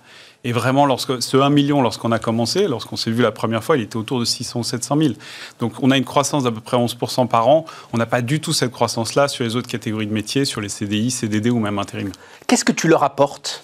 [0.46, 3.78] Et vraiment, lorsque, ce 1 million, lorsqu'on a commencé, lorsqu'on s'est vu la première fois,
[3.78, 5.14] il était autour de 600 ou 700 000.
[5.60, 6.98] Donc on a une croissance d'à peu près 11
[7.30, 7.66] par an.
[7.94, 10.70] On n'a pas du tout cette croissance-là sur les autres catégories de métiers, sur les
[10.70, 12.12] CDI, CDD ou même intérim.
[12.48, 13.64] Qu'est-ce que tu leur apportes?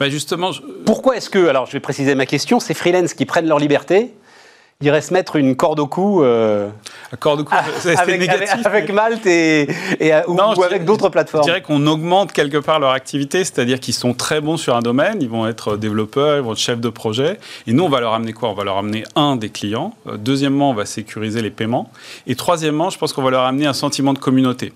[0.00, 0.50] Bah justement,
[0.84, 4.12] Pourquoi est-ce que, alors je vais préciser ma question, ces freelances qui prennent leur liberté,
[4.86, 6.22] irait se mettre une corde au cou.
[6.22, 6.68] Euh,
[7.18, 8.64] corde au cou, c'est avec, négatif.
[8.64, 11.42] Avec, Malte et, et ou, avec d'autres plateformes.
[11.42, 14.80] Je dirais qu'on augmente quelque part leur activité, c'est-à-dire qu'ils sont très bons sur un
[14.80, 17.40] domaine, ils vont être développeurs, ils vont être chefs de projet.
[17.66, 18.50] Et nous, on va leur amener quoi?
[18.50, 19.94] On va leur amener un des clients.
[20.06, 21.90] Euh, deuxièmement, on va sécuriser les paiements.
[22.28, 24.72] Et troisièmement, je pense qu'on va leur amener un sentiment de communauté.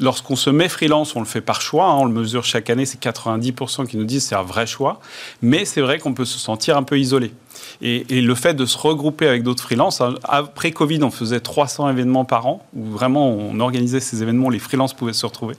[0.00, 2.86] Lorsqu'on se met freelance, on le fait par choix, hein, on le mesure chaque année,
[2.86, 5.00] c'est 90% qui nous disent c'est un vrai choix,
[5.42, 7.32] mais c'est vrai qu'on peut se sentir un peu isolé.
[7.80, 11.90] Et, le fait de se regrouper avec d'autres freelances, hein, après Covid, on faisait 300
[11.90, 15.54] événements par an, où vraiment on organisait ces événements, les freelances pouvaient se retrouver.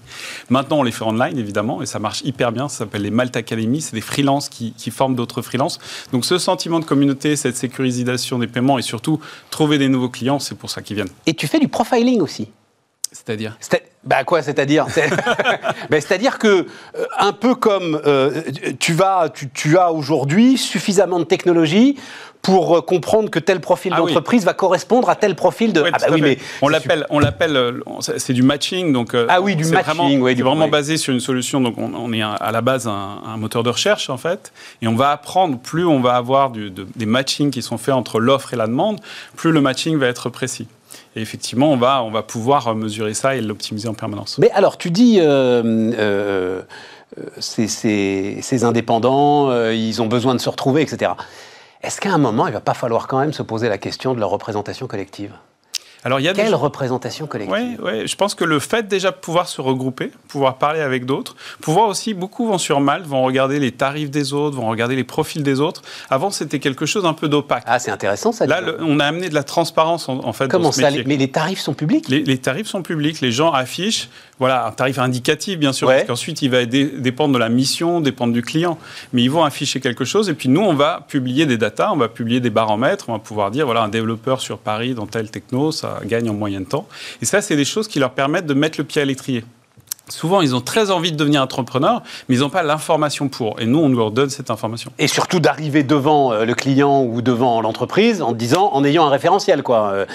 [0.50, 2.70] Maintenant, on les fait online, évidemment, et ça marche hyper bien.
[2.70, 5.80] Ça s'appelle les Malt Academy, c'est des freelances qui, qui forment d'autres freelances.
[6.12, 10.40] Donc ce sentiment de communauté, cette sécurisation des paiements et surtout trouver des nouveaux clients,
[10.40, 11.10] c'est pour ça qu'ils viennent.
[11.26, 12.50] Et tu fais du profiling aussi?
[13.12, 13.58] C'est-à-dire
[14.04, 14.86] bah quoi, c'est-à-dire
[15.90, 18.42] ben, C'est-à-dire que, euh, un peu comme euh,
[18.80, 21.98] tu, vas, tu, as aujourd'hui suffisamment de technologie
[22.42, 25.84] pour euh, comprendre que tel profil ah d'entreprise va correspondre à tel profil de.
[25.92, 29.14] ah bah oui, mais on l'appelle, on l'appelle, c'est du matching, donc.
[29.28, 31.60] ah oui, du matching, vraiment, vraiment basé sur une solution.
[31.60, 35.12] Donc on, est à la base un, moteur de recherche en fait, et on va
[35.12, 35.60] apprendre.
[35.60, 39.02] Plus on va avoir des matchings qui sont faits entre l'offre et la demande,
[39.36, 40.70] plus le matching va être précis.
[41.16, 44.38] Et effectivement, on va, on va pouvoir mesurer ça et l'optimiser en permanence.
[44.38, 46.62] Mais alors, tu dis, euh, euh,
[47.40, 51.14] ces, indépendants, euh, ils ont besoin de se retrouver, etc.
[51.82, 54.14] Est-ce qu'à un moment, il ne va pas falloir quand même se poser la question
[54.14, 55.34] de leur représentation collective?
[56.04, 59.12] Alors, il y a Quelle représentation collective Oui, ouais, je pense que le fait déjà
[59.12, 63.24] de pouvoir se regrouper, pouvoir parler avec d'autres, pouvoir aussi, beaucoup vont sur Malte, vont
[63.24, 65.82] regarder les tarifs des autres, vont regarder les profils des autres.
[66.10, 67.64] Avant, c'était quelque chose un peu d'opaque.
[67.66, 68.46] Ah, c'est intéressant ça.
[68.46, 70.48] Là, on a amené de la transparence en, fait.
[70.48, 72.08] Comment ça Mais les tarifs sont publics?
[72.08, 73.20] Les, tarifs sont publics.
[73.20, 77.40] Les gens affichent, voilà, un tarif indicatif, bien sûr, parce qu'ensuite, il va dépendre de
[77.40, 78.80] la mission, dépendre du client.
[79.14, 81.98] Mais ils vont afficher quelque chose, et puis nous, on va publier des datas, on
[81.98, 85.30] va publier des baromètres, on va pouvoir dire, voilà, un développeur sur Paris dans tel
[85.30, 86.88] techno, ça gagnent en moyen temps.
[87.22, 89.44] Et ça, c'est des choses qui leur permettent de mettre le pied à l'étrier.
[90.12, 93.60] Souvent, ils ont très envie de devenir entrepreneurs, mais ils n'ont pas l'information pour.
[93.60, 94.92] Et nous, on leur donne cette information.
[95.00, 99.10] Et surtout d'arriver devant euh, le client ou devant l'entreprise en disant, en ayant un
[99.10, 99.92] référentiel, quoi.
[99.92, 100.06] Euh,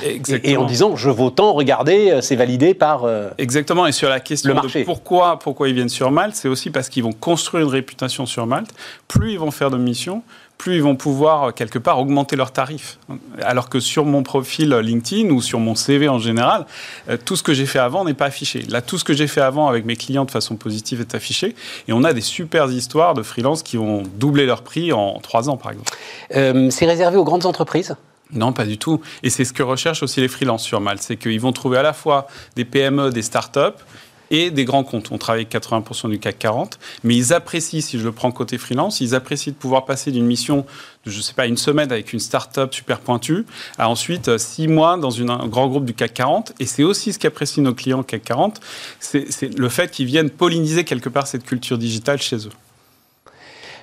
[0.43, 3.05] et, en disant, je vaux tant, regardez, euh, c'est validé par.
[3.39, 3.87] Exactement.
[3.87, 7.03] Et sur la question de pourquoi, pourquoi ils viennent sur Malte, c'est aussi parce qu'ils
[7.03, 8.71] vont construire une réputation sur Malte.
[9.09, 10.23] Plus ils vont faire de missions,
[10.59, 12.99] plus ils vont pouvoir euh, quelque part augmenter leurs tarifs.
[13.43, 16.67] Alors que sur mon profil LinkedIn ou sur mon CV en général,
[17.09, 18.63] euh, tout ce que j'ai fait avant n'est pas affiché.
[18.69, 21.55] Là, tout ce que j'ai fait avant avec mes clients de façon positive est affiché.
[21.89, 25.49] Et on a des super histoires de freelance qui ont doublé leur prix en trois
[25.49, 25.93] ans, par exemple.
[26.35, 27.97] Euh, c'est réservé aux grandes entreprises
[28.33, 29.01] non, pas du tout.
[29.23, 31.03] Et c'est ce que recherchent aussi les freelances sur Malte.
[31.03, 33.79] C'est qu'ils vont trouver à la fois des PME, des startups,
[34.35, 35.11] et des grands comptes.
[35.13, 38.59] On travaille avec 80% du CAC 40, mais ils apprécient, si je le prends côté
[38.59, 40.67] freelance, ils apprécient de pouvoir passer d'une mission
[41.05, 43.47] de, je sais pas, une semaine avec une start-up super pointue
[43.79, 46.53] à ensuite euh, six mois dans un grand groupe du CAC 40.
[46.59, 48.61] Et c'est aussi ce qu'apprécient nos clients CAC 40,
[48.99, 52.53] c'est le fait qu'ils viennent polliniser quelque part cette culture digitale chez eux.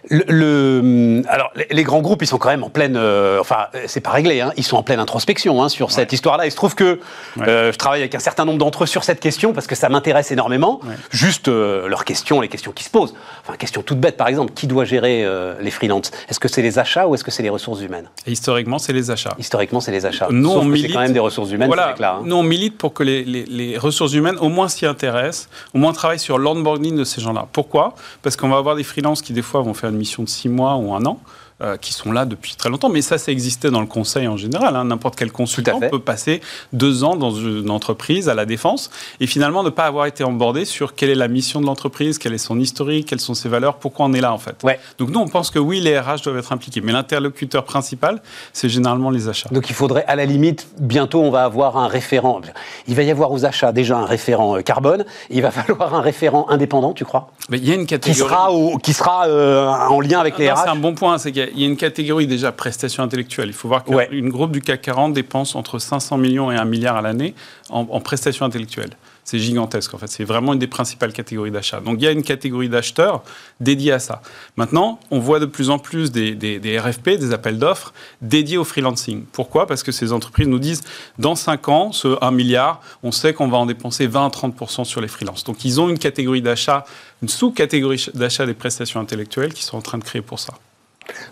[0.09, 2.95] Le, alors, les grands groupes, ils sont quand même en pleine.
[2.97, 6.45] Euh, enfin, c'est pas réglé, hein, ils sont en pleine introspection hein, sur cette histoire-là.
[6.45, 6.99] Il se trouve que
[7.39, 9.89] euh, je travaille avec un certain nombre d'entre eux sur cette question parce que ça
[9.89, 10.81] m'intéresse énormément.
[11.11, 13.13] Juste euh, leurs questions, les questions qui se posent.
[13.43, 15.25] Enfin, question toute bête, par exemple, qui doit gérer
[15.59, 16.11] les freelances?
[16.29, 18.09] Est-ce que c'est les achats ou est-ce que c'est les ressources humaines?
[18.25, 19.35] Historiquement, c'est les achats.
[19.37, 20.27] Historiquement, c'est les achats.
[20.31, 20.87] Nous, on milite.
[20.87, 21.67] C'est quand même des ressources humaines.
[21.67, 21.95] Voilà.
[22.01, 22.21] Hein.
[22.23, 25.93] Nous, on milite pour que les, les ressources humaines, au moins, s'y intéressent, au moins
[25.93, 27.47] travaillent sur l'onboarding de ces gens-là.
[27.53, 27.93] Pourquoi?
[28.23, 30.49] Parce qu'on va avoir des freelances qui, des fois, vont faire une mission de six
[30.49, 31.19] mois ou un an,
[31.61, 32.89] euh, qui sont là depuis très longtemps.
[32.89, 34.75] Mais ça, ça existait dans le conseil en général.
[34.75, 34.85] Hein.
[34.85, 36.41] N'importe quel consultant peut passer
[36.73, 40.65] deux ans dans une entreprise à la défense et finalement ne pas avoir été embordé
[40.65, 43.75] sur quelle est la mission de l'entreprise, quel est son historique, quelles sont ses valeurs,
[43.75, 44.55] pourquoi on est là en fait.
[44.63, 44.79] Ouais.
[44.97, 46.81] Donc nous, on pense que oui, les RH doivent être impliqués.
[46.81, 48.21] Mais l'interlocuteur principal,
[48.53, 49.49] c'est généralement les achats.
[49.51, 52.41] Donc il faudrait, à la limite, bientôt, on va avoir un référent.
[52.87, 55.05] Il va y avoir aux achats déjà un référent euh, carbone.
[55.29, 57.31] Il va falloir un référent indépendant, tu crois?
[57.49, 58.13] Mais il y a une catégorie.
[58.13, 58.49] Qui sera,
[58.81, 61.17] qui sera euh, en lien avec les RH C'est un bon point.
[61.17, 63.49] C'est qu'il il y a une catégorie déjà prestations intellectuelles.
[63.49, 66.97] Il faut voir qu'une groupe du CAC 40 dépense entre 500 millions et 1 milliard
[66.97, 67.33] à l'année
[67.69, 68.91] en, prestations intellectuelles.
[69.23, 70.07] C'est gigantesque en fait.
[70.07, 71.79] C'est vraiment une des principales catégories d'achat.
[71.79, 73.23] Donc il y a une catégorie d'acheteurs
[73.59, 74.21] dédiée à ça.
[74.57, 78.63] Maintenant, on voit de plus en plus des, des RFP, des appels d'offres dédiés au
[78.63, 79.23] freelancing.
[79.31, 79.67] Pourquoi?
[79.67, 80.81] Parce que ces entreprises nous disent
[81.19, 84.85] dans 5 ans, ce 1 milliard, on sait qu'on va en dépenser 20 à 30%
[84.85, 85.43] sur les freelances.
[85.43, 86.85] Donc ils ont une catégorie d'achat,
[87.21, 90.53] une sous-catégorie d'achat des prestations intellectuelles qui sont en train de créer pour ça.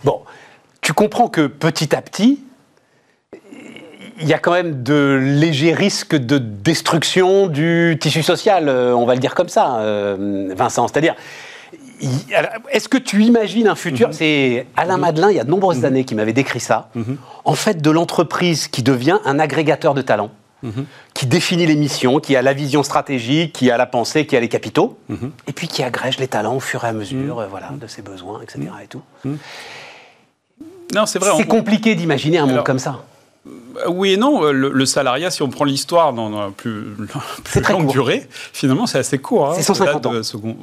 [0.03, 0.21] Bon,
[0.81, 2.43] tu comprends que petit à petit,
[4.21, 9.05] il y a quand même de légers risques de destruction du tissu social, euh, on
[9.05, 10.87] va le dire comme ça, euh, Vincent.
[10.87, 11.15] C'est-à-dire,
[12.71, 14.09] est-ce que tu imagines un futur?
[14.09, 14.13] Mhm.
[14.13, 15.01] C'est Alain mhm.
[15.01, 15.85] Madelin, il y a de nombreuses mhm.
[15.85, 16.89] années, qui m'avait décrit ça.
[17.45, 20.31] En fait, de l'entreprise qui devient un agrégateur de talents,
[21.13, 24.39] qui définit les missions, qui a la vision stratégique, qui a la pensée, qui a
[24.39, 24.97] les capitaux,
[25.47, 28.01] et puis qui agrège les talents au fur et à mesure, euh, voilà, de ses
[28.01, 28.61] besoins, etc.
[28.83, 29.01] Et tout.
[30.93, 31.31] Non, c'est vrai.
[31.37, 33.03] C'est compliqué d'imaginer un monde comme ça.
[33.87, 34.43] Oui et non.
[34.43, 36.95] Euh, le, salariat, si on prend l'histoire dans la plus,
[37.43, 39.51] plus longue durée, finalement, c'est assez court.
[39.51, 39.53] Hein.
[39.55, 40.11] C'est 150 ans.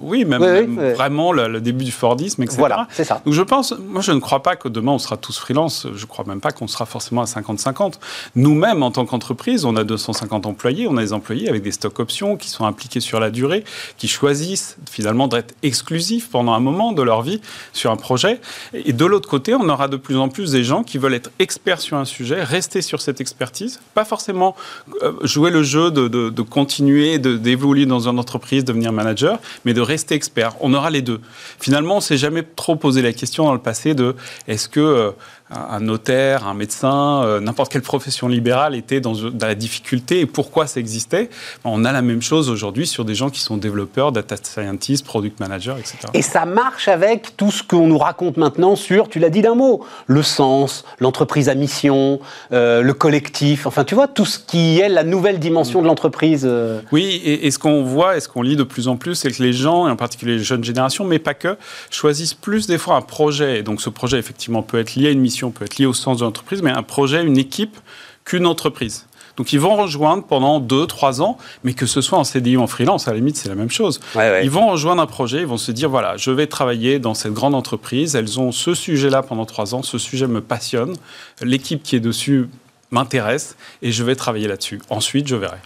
[0.03, 2.59] Oui, même, vraiment le, début du Fordisme, etc.
[2.59, 3.23] Voilà, c'est ça.
[3.25, 5.87] Donc je pense, moi je ne crois pas que demain on sera tous freelance.
[5.95, 7.95] Je ne crois même pas qu'on sera forcément à 50-50.
[8.35, 10.87] Nous-mêmes, en tant qu'entreprise, on a 250 employés.
[10.89, 13.65] On a des employés avec des stocks options qui sont impliqués sur la durée,
[13.97, 17.41] qui choisissent finalement d'être exclusifs pendant un moment de leur vie
[17.73, 18.41] sur un projet.
[18.75, 21.31] Et de l'autre côté, on aura de plus en plus des gens qui veulent être
[21.39, 24.55] experts sur un sujet, rester sur cette expertise, pas forcément
[25.03, 29.75] euh, jouer le jeu de, de, de continuer d'évoluer dans une entreprise, devenir manager, mais
[29.75, 30.55] de rester expert.
[30.61, 31.21] On aura les deux.
[31.59, 34.15] Finalement, on s'est jamais trop posé la question dans le passé de
[34.49, 35.11] est-ce que euh,
[35.51, 40.67] un notaire, un médecin, euh, n'importe quelle profession libérale était dans, la difficulté et pourquoi
[40.67, 41.31] ça existait.
[41.65, 45.39] On a la même chose aujourd'hui sur des gens qui sont développeurs, data scientists, product
[45.39, 45.99] managers, etc.
[46.15, 49.55] Et ça marche avec tout ce qu'on nous raconte maintenant sur, tu l'as dit d'un
[49.55, 52.19] mot, le sens, l'entreprise à mission,
[52.53, 56.43] euh, le collectif, enfin tu vois, tout ce qui est la nouvelle dimension de l'entreprise.
[56.45, 56.81] Euh.
[56.91, 59.43] Oui, et, ce qu'on voit et ce qu'on lit de plus en plus, c'est que
[59.43, 61.57] les gens, et en particulier les jeunes générations, mais pas que,
[61.91, 63.61] choisissent plus des fois un projet.
[63.61, 65.95] Et donc ce projet, effectivement, peut être lié à une mission peut être liée au
[65.95, 67.77] sens de l'entreprise, mais un projet, une équipe
[68.25, 69.07] qu'une entreprise.
[69.37, 72.67] Donc ils vont rejoindre pendant 2-3 ans, mais que ce soit en CDI ou en
[72.67, 74.01] freelance, à la limite c'est la même chose.
[74.43, 77.35] Ils vont rejoindre un projet, ils vont se dire, voilà, je vais travailler dans cette
[77.35, 80.97] grande entreprise, elles ont ce sujet-là pendant 3 ans, ce sujet me passionne,
[81.43, 82.49] l'équipe qui est dessus
[82.91, 84.81] m'intéresse, et je vais travailler là-dessus.
[84.89, 85.59] Ensuite, je verrai.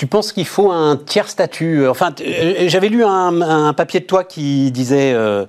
[0.00, 4.24] Tu penses qu'il faut un tiers statut Enfin, euh, j'avais lu un, papier de toi
[4.24, 5.44] qui disait euh,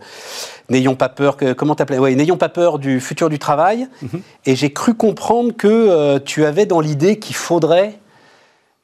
[0.70, 3.88] n'ayons pas peur, que, comment t'appelais ouais, N'ayons pas peur du futur du travail.
[4.02, 4.22] Mhm.
[4.46, 8.01] Et j'ai cru comprendre que euh, tu avais dans l'idée qu'il faudrait euh,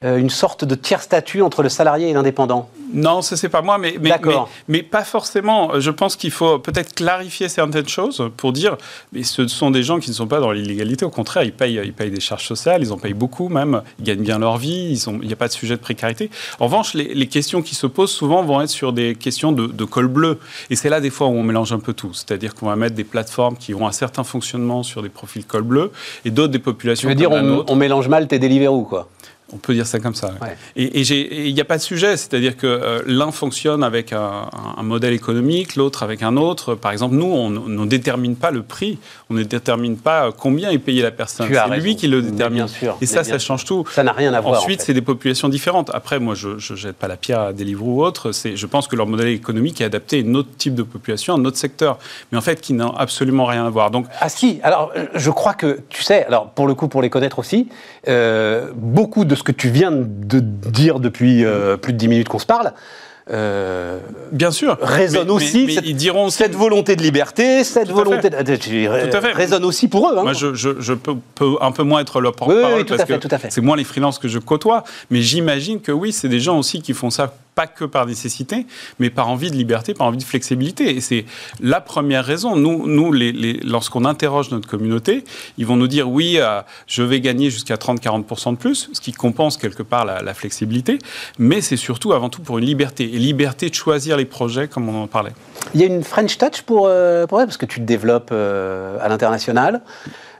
[0.04, 3.78] une sorte de tiers statut entre le salarié et l'indépendant Non, ce n'est pas moi,
[3.78, 4.12] mais, mais,
[4.68, 5.80] mais, pas forcément.
[5.80, 8.76] Je pense qu'il faut peut-être clarifier certaines choses pour dire
[9.12, 11.04] mais ce sont des gens qui ne sont pas dans l'illégalité.
[11.04, 14.04] Au contraire, ils payent, ils payent des charges sociales, ils en payent beaucoup même, ils
[14.04, 16.30] gagnent bien leur vie, il n'y a pas de sujet de précarité.
[16.60, 20.06] En revanche, les, questions qui se posent souvent vont être sur des questions de, col
[20.06, 20.38] bleu.
[20.70, 22.14] Et c'est là des fois où on mélange un peu tout.
[22.14, 25.62] C'est-à-dire qu'on va mettre des plateformes qui ont un certain fonctionnement sur des profils col
[25.62, 25.90] bleu
[26.24, 27.08] et d'autres des populations.
[27.08, 29.08] Tu veux dire, on, on, mélange mal tes Deliveroo, quoi
[29.52, 30.32] on peut dire ça comme ça.
[30.76, 34.48] Et il n'y a pas de sujet, c'est-à-dire que euh, l'un fonctionne avec un,
[34.82, 36.74] modèle économique, l'autre avec un autre.
[36.74, 38.98] Par exemple, nous, on ne détermine pas le prix,
[39.30, 41.48] on ne détermine pas combien est payé la personne.
[41.50, 42.58] C'est lui qui le détermine.
[42.58, 43.84] Bien sûr, et ça, ça change tout.
[43.90, 44.60] Ça n'a rien à voir.
[44.60, 45.90] Ensuite, c'est des populations différentes.
[45.94, 48.32] Après, moi, je ne jette pas la pierre à Deliveroo ou autre.
[48.32, 51.38] Je pense que leur modèle économique est adapté à un autre type de population, à
[51.38, 51.98] un autre secteur,
[52.30, 53.90] mais en fait, qui n'a absolument rien à voir.
[53.90, 57.10] Donc, ah si, alors je crois que, tu sais, alors pour le coup, pour les
[57.10, 57.68] connaître aussi,
[58.08, 62.28] euh, beaucoup de ce que tu viens de dire depuis euh, plus de 10 minutes
[62.28, 62.72] qu'on se parle,
[63.30, 63.98] euh,
[64.32, 64.78] Bien sûr.
[64.80, 68.30] Résonne aussi, cette, ils diront cette volonté de liberté, cette volonté.
[68.30, 70.16] De, résonne aussi pour eux.
[70.16, 70.22] Hein.
[70.22, 71.16] Moi, je, je, peux,
[71.60, 73.14] un peu moins être leur porte-parole parce que
[73.50, 76.80] c'est moins les freelances que je côtoie, mais j'imagine que oui, c'est des gens aussi
[76.80, 78.68] qui font ça pas que par nécessité,
[79.00, 80.94] mais par envie de liberté, par envie de flexibilité.
[80.94, 81.24] Et c'est
[81.58, 82.54] la première raison.
[82.54, 83.12] Nous,
[83.64, 85.24] lorsqu'on interroge notre communauté,
[85.56, 89.10] ils vont nous dire oui, euh, je vais gagner jusqu'à 30-40% de plus, ce qui
[89.10, 91.00] compense quelque part la, flexibilité,
[91.40, 94.88] mais c'est surtout avant tout pour une liberté, et liberté de choisir les projets comme
[94.88, 95.32] on en parlait.
[95.74, 99.08] Il y a une French Touch pour, euh, parce que tu te développes euh, à
[99.08, 99.82] l'international.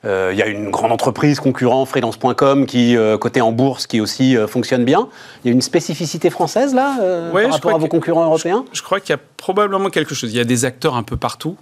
[0.04, 4.00] Euh, il y a une grande entreprise concurrent, freelance.com, qui euh, côté en bourse, qui
[4.00, 5.08] aussi euh, fonctionne bien.
[5.42, 6.96] Il y a une spécificité française là
[7.32, 8.64] par rapport à vos concurrents européens?
[8.72, 10.32] Je, crois qu'il y a probablement quelque chose.
[10.32, 11.56] Il y a des acteurs un peu partout.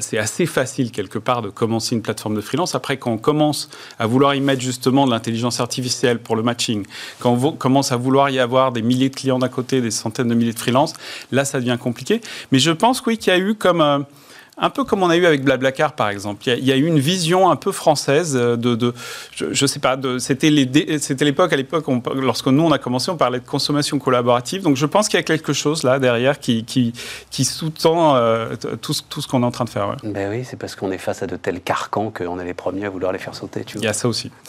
[0.00, 2.74] c'est assez facile quelque part de commencer une plateforme de freelance.
[2.74, 3.68] Après, quand on commence
[3.98, 6.84] à vouloir y mettre justement de l'intelligence artificielle pour le matching,
[7.20, 10.28] quand on commence à vouloir y avoir des milliers de clients d'un côté, des centaines
[10.28, 10.94] de milliers de freelance,
[11.32, 12.20] là, ça devient compliqué.
[12.52, 14.04] Mais je pense oui qu'il y a eu comme
[14.58, 16.42] un peu comme on a eu avec Blablacar, par exemple.
[16.46, 18.94] Il y, a, eu une vision un peu française de,
[19.34, 23.40] je, ne sais pas, c'était l'époque, à l'époque, lorsque nous on a commencé, on parlait
[23.40, 24.62] de consommation collaborative.
[24.62, 28.94] Donc je pense qu'il y a quelque chose là derrière qui, qui, sous-tend euh, tout,
[29.08, 29.96] tout, ce qu'on est en train de faire.
[30.02, 32.86] Ben oui, c'est parce qu'on est face à de tels carcans qu'on est les premiers
[32.86, 33.64] à vouloir les faire sauter.
[33.74, 34.30] Il y a ça aussi.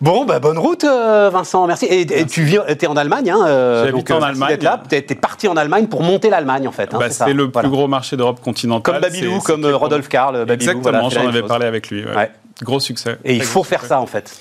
[0.00, 1.86] Bon, bah, bonne route, euh, Vincent, merci.
[1.86, 4.58] Et, tu vis, es en Allemagne, hein, euh, J'habite en euh, Allemagne.
[4.88, 6.94] Tu es, parti en Allemagne pour monter l'Allemagne, en fait.
[6.94, 8.94] Hein, bah, c'est le plus gros marché d'Europe continentale.
[8.94, 10.46] Comme Babylou, comme Rodolphe Karl.
[10.50, 12.04] Exactement, j'en avais parlé avec lui.
[12.62, 13.18] Gros succès.
[13.24, 14.38] Et il faut faire ça, en fait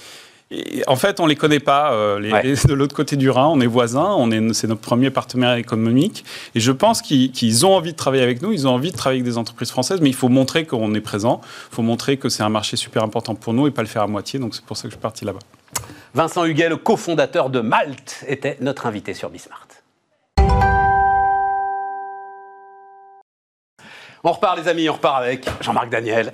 [0.88, 1.94] en fait, on ne les connaît pas.
[1.94, 5.56] Euh, de l'autre côté du Rhin, on est voisins, on est, c'est notre premier partenaire
[5.56, 6.26] économique.
[6.56, 9.22] Et je pense qu'ils ont envie de travailler avec nous, ils ont envie de travailler
[9.22, 12.30] avec des entreprises françaises, mais il faut montrer qu'on est présent, il faut montrer que
[12.30, 14.40] c'est un marché super important pour nous et pas le faire à moitié.
[14.40, 15.40] Donc c'est pour ça que je suis parti là-bas.
[16.14, 19.68] Vincent Huguet, le cofondateur de Malte, était notre invité sur Bismart.
[24.26, 26.34] On repart les amis, on repart avec Jean-Marc Daniel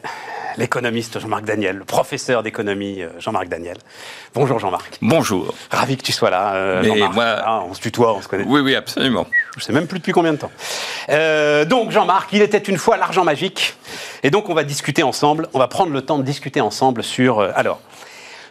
[0.60, 3.78] l'économiste Jean-Marc Daniel, le professeur d'économie euh, Jean-Marc Daniel.
[4.36, 5.00] Bonjour Jean-Marc.
[5.02, 5.56] Bonjour.
[5.72, 6.54] Ravi que tu sois là.
[6.54, 8.43] Euh, moi, ah, on se tutoie, on se connaît.
[8.45, 9.26] Oui, oui, absolument.
[9.58, 10.52] Je sais même plus depuis combien de temps.
[11.08, 13.76] Euh, donc Jean-Marc, il était une fois l'argent magique,
[14.22, 15.48] et donc on va discuter ensemble.
[15.54, 17.80] On va prendre le temps de discuter ensemble sur alors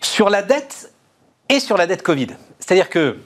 [0.01, 0.91] sur la dette
[1.51, 2.29] et sur la dette Covid.
[2.59, 3.19] C'est-à-dire que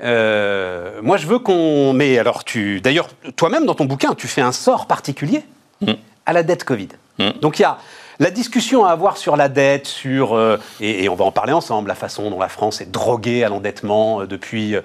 [0.00, 1.92] moi, je veux qu'on.
[1.92, 2.80] Mais alors, tu.
[2.80, 5.42] D'ailleurs, toi-même, dans ton bouquin, tu fais un sort particulier
[5.80, 5.92] mm.
[6.26, 6.88] à la dette Covid.
[7.18, 7.30] Mm.
[7.40, 7.78] Donc, il y a
[8.18, 11.88] la discussion à avoir sur la dette, sur, euh, et, on va en parler ensemble,
[11.88, 14.76] la façon dont la France est droguée à l'endettement euh, depuis...
[14.76, 14.82] Euh,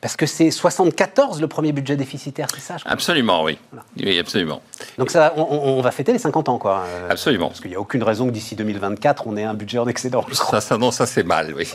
[0.00, 3.58] parce que c'est 74 le premier budget déficitaire, c'est ça Absolument, oui.
[3.98, 4.62] Oui, absolument.
[4.96, 6.84] Donc ça, on, va fêter les 50 ans, quoi.
[7.10, 7.48] absolument.
[7.48, 10.24] Parce qu'il n'y a aucune raison que d'ici 2024, on ait un budget en excédent.
[10.32, 11.70] Ça, ça, non, ça c'est mal, oui.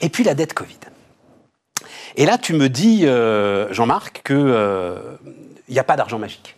[0.00, 0.78] Et puis la dette Covid.
[2.16, 3.06] Et là, tu me dis,
[3.74, 4.36] Jean-Marc, qu'il
[5.68, 6.56] n'y a pas d'argent magique.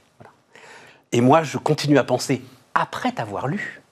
[1.11, 2.43] Et moi, je continue à penser,
[2.77, 3.83] après t'avoir lu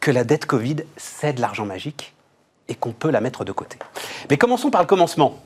[0.00, 2.14] que la dette Covid, c'est de l'argent magique
[2.68, 3.78] et qu'on peut la mettre de côté.
[4.28, 5.38] Mais commençons par le commencement.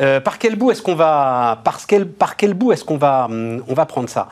[0.00, 3.26] Euh, par quel bout est-ce qu'on va, par quel, par quel bout est-ce qu'on va,
[3.26, 4.28] hum, on va prendre ça?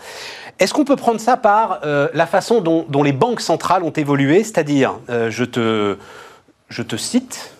[0.58, 4.44] Est-ce qu'on peut prendre ça par euh, la façon dont, les banques centrales ont évolué?
[4.44, 5.98] C'est-à-dire, euh, je, te,
[6.68, 7.54] je te cite,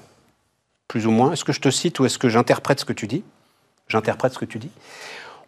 [0.89, 1.33] plus ou moins.
[1.33, 3.25] Est-ce que je te cite ou est-ce que j'interprète ce que tu dis?
[3.89, 4.71] J'interprète ce que tu dis.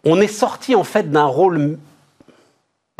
[0.03, 1.77] On est sorti en fait d'un rôle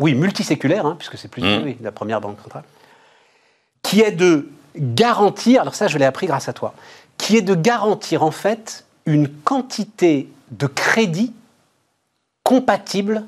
[0.00, 1.76] oui, multiséculaire, hein, puisque c'est plus mmh.
[1.82, 2.64] la première banque centrale,
[3.82, 6.74] qui est de garantir, alors ça je l'ai appris grâce à toi,
[7.16, 11.32] qui est de garantir en fait une quantité de crédit
[12.42, 13.24] compatible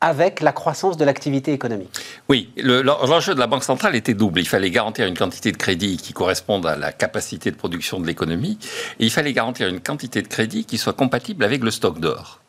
[0.00, 1.90] avec la croissance de l'activité économique.
[2.28, 4.38] Oui, l'enjeu de la Banque centrale était double.
[4.38, 8.06] Il fallait garantir une quantité de crédit qui corresponde à la capacité de production de
[8.06, 8.58] l'économie,
[9.00, 12.40] et il fallait garantir une quantité de crédit qui soit compatible avec le stock d'or.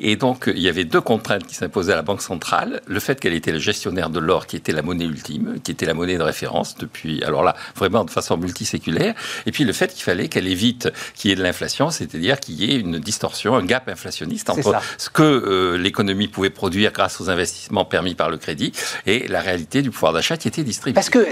[0.00, 2.80] Et donc, il y avait deux contraintes qui s'imposaient à la Banque centrale.
[2.86, 5.86] Le fait qu'elle était le gestionnaire de l'or, qui était la monnaie ultime, qui était
[5.86, 9.14] la monnaie de référence depuis, alors là, vraiment de façon multiséculaire.
[9.46, 12.54] Et puis le fait qu'il fallait qu'elle évite qu'il y ait de l'inflation, c'est-à-dire qu'il
[12.54, 17.20] y ait une distorsion, un gap inflationniste entre ce que euh, l'économie pouvait produire grâce
[17.20, 18.72] aux investissements permis par le crédit
[19.06, 20.94] et la réalité du pouvoir d'achat qui était distribué.
[20.94, 21.26] Parce que,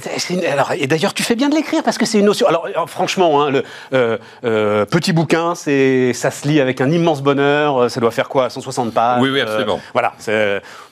[0.46, 2.46] alors, et d'ailleurs, tu fais bien de l'écrire parce que c'est une notion.
[2.46, 7.22] Alors, franchement, hein, le euh, euh, petit bouquin, c'est, ça se lit avec un immense
[7.22, 7.90] bonheur.
[7.90, 9.76] Ça doit faire quoi 160 pages Oui, oui, absolument.
[9.76, 10.12] Euh, voilà,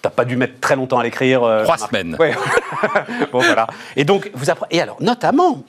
[0.03, 1.43] t'as pas dû mettre très longtemps à l'écrire.
[1.43, 2.17] Euh, Trois semaines.
[3.33, 3.67] bon, voilà.
[3.97, 5.63] Et donc, vous Et alors, notamment,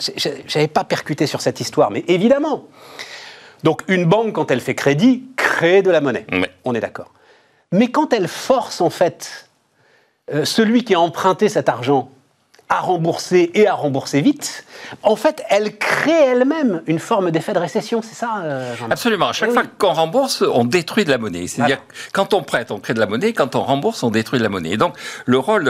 [0.47, 2.65] j'avais pas percuté sur cette histoire, mais évidemment.
[3.63, 6.25] Donc, une banque, quand elle fait crédit, crée de la monnaie.
[6.65, 7.11] On est d'accord.
[7.71, 9.47] Mais quand elle force, en fait,
[10.33, 12.09] euh, celui qui a emprunté cet argent
[12.71, 14.63] à rembourser et à rembourser vite,
[15.03, 19.27] en fait, elle crée elle-même une forme d'effet de récession, c'est ça euh, Absolument.
[19.27, 21.47] À chaque fois qu'on rembourse, on détruit de la monnaie.
[21.47, 21.79] C'est-à-dire,
[22.13, 23.33] quand on prête, on crée de la monnaie.
[23.33, 24.71] Quand on rembourse, on détruit de la monnaie.
[24.71, 25.69] Et donc, le rôle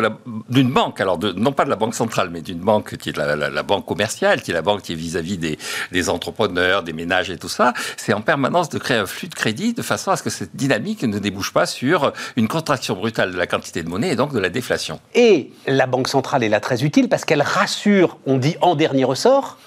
[0.50, 3.18] d'une banque, alors de, non pas de la banque centrale, mais d'une banque qui est
[3.18, 5.58] la, banque commerciale, qui est la banque qui est vis-à-vis des,
[5.92, 9.36] des, entrepreneurs, des ménages et tout ça, c'est en permanence de créer un flux de
[9.36, 13.32] crédit de façon à ce que cette dynamique ne débouche pas sur une contraction brutale
[13.32, 15.00] de la quantité de monnaie et donc de la déflation.
[15.16, 19.04] Et la banque centrale est là très utile parce qu'elle rassure, on dit en dernier
[19.04, 19.58] ressort,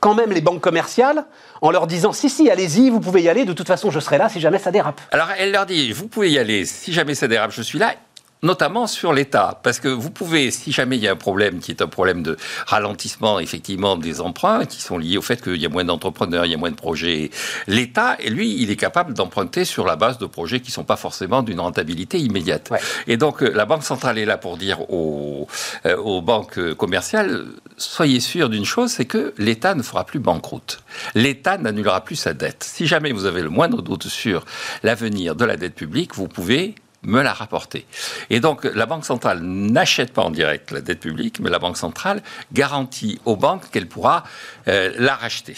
[0.00, 1.24] quand même les banques commerciales
[1.60, 4.18] en leur disant si si allez-y vous pouvez y aller de toute façon je serai
[4.18, 5.00] là si jamais ça dérape.
[5.12, 7.94] Alors elle leur dit vous pouvez y aller si jamais ça dérape je suis là
[8.42, 9.60] notamment sur l'État.
[9.62, 12.22] Parce que vous pouvez, si jamais il y a un problème qui est un problème
[12.22, 16.46] de ralentissement, effectivement, des emprunts, qui sont liés au fait qu'il y a moins d'entrepreneurs,
[16.46, 17.30] il y a moins de projets,
[17.66, 20.96] l'État, lui, il est capable d'emprunter sur la base de projets qui ne sont pas
[20.96, 22.70] forcément d'une rentabilité immédiate.
[23.06, 25.46] Et donc, euh, la Banque centrale est là pour dire aux,
[25.86, 30.82] euh, aux banques commerciales, soyez sûrs d'une chose, c'est que l'État ne fera plus banqueroute.
[31.14, 32.64] L'État n'annulera plus sa dette.
[32.64, 34.44] Si jamais vous avez le moindre doute sur
[34.82, 37.86] l'avenir de la dette publique, vous pouvez me la rapporter.
[38.28, 41.76] Et donc, la Banque centrale n'achète pas en direct la dette publique, mais la Banque
[41.76, 44.24] centrale garantit aux banques qu'elle pourra
[44.68, 45.56] euh, la racheter.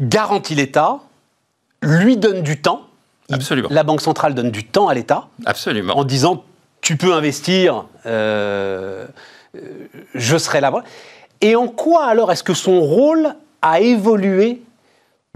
[0.00, 1.00] Garantit l'État,
[1.82, 2.88] lui donne du temps.
[3.30, 3.68] Absolument.
[3.70, 5.28] La Banque centrale donne du temps à l'État.
[5.46, 5.96] Absolument.
[5.96, 6.44] En disant,
[6.80, 9.06] tu peux investir, euh,
[9.56, 9.60] euh,
[10.14, 10.72] je serai là.
[11.40, 14.62] Et en quoi alors est-ce que son rôle a évolué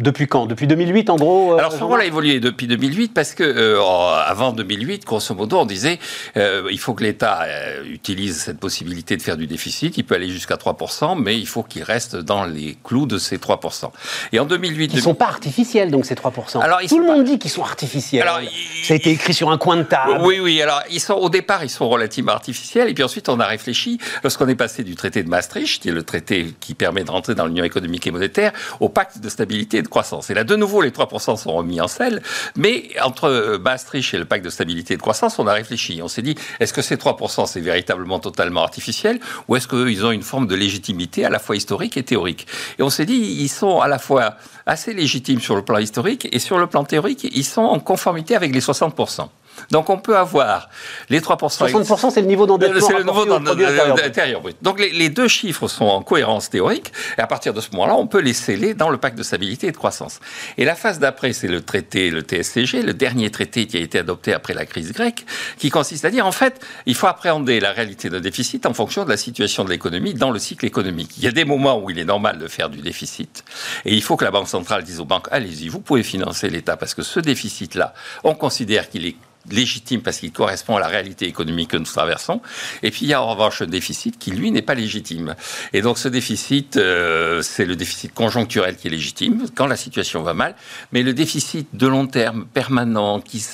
[0.02, 0.44] depuis quand?
[0.44, 3.80] Depuis 2008 en gros euh, Alors son rôle a évolué depuis 2008 parce que euh,
[4.26, 5.98] avant 2008, grosso modo, on disait
[6.36, 7.46] euh, il faut que l'État
[7.90, 9.96] utilise cette possibilité de faire du déficit.
[9.96, 13.38] Il peut aller jusqu'à 3%, mais il faut qu'il reste dans les clous de ces
[13.38, 13.90] 3%.
[14.32, 14.92] Et en 2008...
[14.92, 16.60] Ils ne sont pas artificiels donc ces 3%.
[16.60, 18.20] Alors, Tout le monde dit qu'ils sont artificiels.
[18.20, 18.40] Alors,
[18.82, 20.20] Ça a été écrit sur un coin de table.
[20.20, 20.60] Oui, oui.
[20.60, 22.90] Alors ils sont, au départ, ils sont relativement artificiels.
[22.90, 25.92] Et puis ensuite, on a réfléchi, lorsqu'on est passé du traité de Maastricht, qui est
[25.92, 29.85] le traité qui permet de rentrer dans l'Union économique et monétaire, au pacte de stabilité
[29.88, 30.30] croissance.
[30.30, 32.22] Et là, de nouveau, les 3% sont remis en selle,
[32.56, 36.00] mais entre Maastricht et le pacte de stabilité et de croissance, on a réfléchi.
[36.02, 40.10] On s'est dit, est-ce que ces 3% c'est véritablement totalement artificiel ou est-ce qu'ils ont
[40.10, 42.46] une forme de légitimité à la fois historique et théorique?
[42.78, 46.28] Et on s'est dit, ils sont à la fois assez légitimes sur le plan historique
[46.32, 49.28] et sur le plan théorique, ils sont en conformité avec les 60%.
[49.70, 50.68] Donc on peut avoir
[51.08, 51.36] les 3%.
[51.36, 52.86] 60%, c'est le niveau d'endettement.
[52.86, 54.56] C'est le niveau brut.
[54.62, 58.06] Donc les, deux chiffres sont en cohérence théorique, et à partir de ce moment-là, on
[58.06, 60.20] peut les sceller dans le pacte de stabilité et de croissance.
[60.58, 63.98] Et la phase d'après, c'est le traité, le TSCG, le dernier traité qui a été
[63.98, 65.24] adopté après la crise grecque,
[65.58, 69.04] qui consiste à dire, en fait, il faut appréhender la réalité d'un déficit en fonction
[69.04, 71.12] de la situation de l'économie dans le cycle économique.
[71.18, 73.44] Il y a des moments où il est normal de faire du déficit,
[73.84, 76.76] et il faut que la Banque centrale dise aux banques, allez-y, vous pouvez financer l'État,
[76.76, 77.94] parce que ce déficit-là,
[78.24, 79.16] on considère qu'il est
[79.50, 82.40] légitime parce qu'il correspond à la réalité économique que nous traversons.
[82.82, 85.34] Et puis il y a en revanche un déficit qui, lui, n'est pas légitime.
[85.72, 90.22] Et donc ce déficit, euh, c'est le déficit conjoncturel qui est légitime quand la situation
[90.22, 90.54] va mal.
[90.92, 93.44] Mais le déficit de long terme, permanent, qui,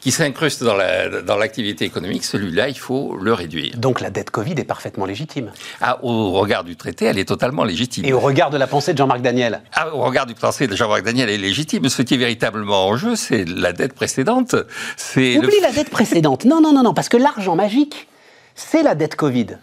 [0.00, 3.76] qui s'incruste dans l'activité la, dans économique, celui-là, il faut le réduire.
[3.76, 7.64] Donc la dette Covid est parfaitement légitime ah, Au regard du traité, elle est totalement
[7.64, 8.04] légitime.
[8.04, 10.76] Et au regard de la pensée de Jean-Marc Daniel ah, Au regard du pensée de
[10.76, 11.88] Jean-Marc Daniel, elle est légitime.
[11.88, 14.54] Ce qui est véritablement en jeu, c'est la dette précédente.
[14.96, 16.44] C'est Oublie la dette précédente.
[16.44, 18.08] Non, non, non, non, parce que l'argent magique,
[18.54, 19.58] c'est la dette Covid.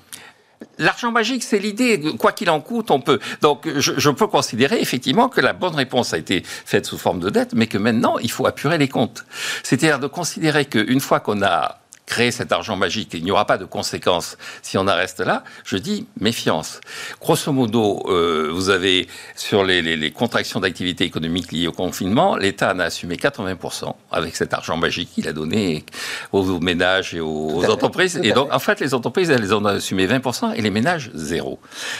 [0.77, 3.19] L'argent magique, c'est l'idée, quoi qu'il en coûte, on peut.
[3.41, 7.19] Donc, je, je, peux considérer effectivement que la bonne réponse a été faite sous forme
[7.19, 9.25] de dette, mais que maintenant, il faut apurer les comptes.
[9.63, 13.57] C'est-à-dire de considérer qu'une fois qu'on a créer cet argent magique il n'y aura pas
[13.57, 16.79] de conséquences si on en reste là, je dis méfiance.
[17.19, 22.35] Grosso modo, euh, vous avez sur les, les, les contractions d'activité économique liées au confinement,
[22.35, 25.85] l'État en a assumé 80% avec cet argent magique qu'il a donné
[26.31, 28.19] aux, ménages et aux, entreprises.
[28.23, 31.59] Et donc, en fait, les entreprises, elles en ont assumé 20% et les ménages, zéro.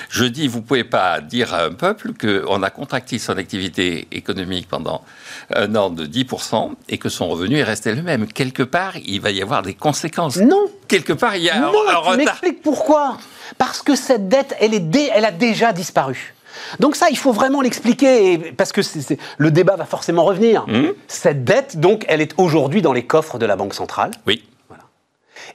[0.09, 4.67] Je dis, vous pouvez pas dire à un peuple qu'on a contracté son activité économique
[4.67, 5.03] pendant
[5.53, 8.27] un an de 10% et que son revenu est resté le même.
[8.27, 9.94] Quelque part, il va y avoir des conséquences
[10.41, 10.65] non.
[10.87, 13.17] Quelque part, il y a non, un, tu pourquoi.
[13.57, 16.33] Parce que cette dette, elle, est elle a déjà disparu.
[16.79, 18.81] Donc ça, il faut vraiment l'expliquer, parce que
[19.37, 20.65] le débat va forcément revenir.
[20.67, 20.87] Mmh.
[21.07, 24.11] Cette dette, donc, elle est aujourd'hui dans les coffres de la Banque centrale.
[24.25, 24.43] Oui.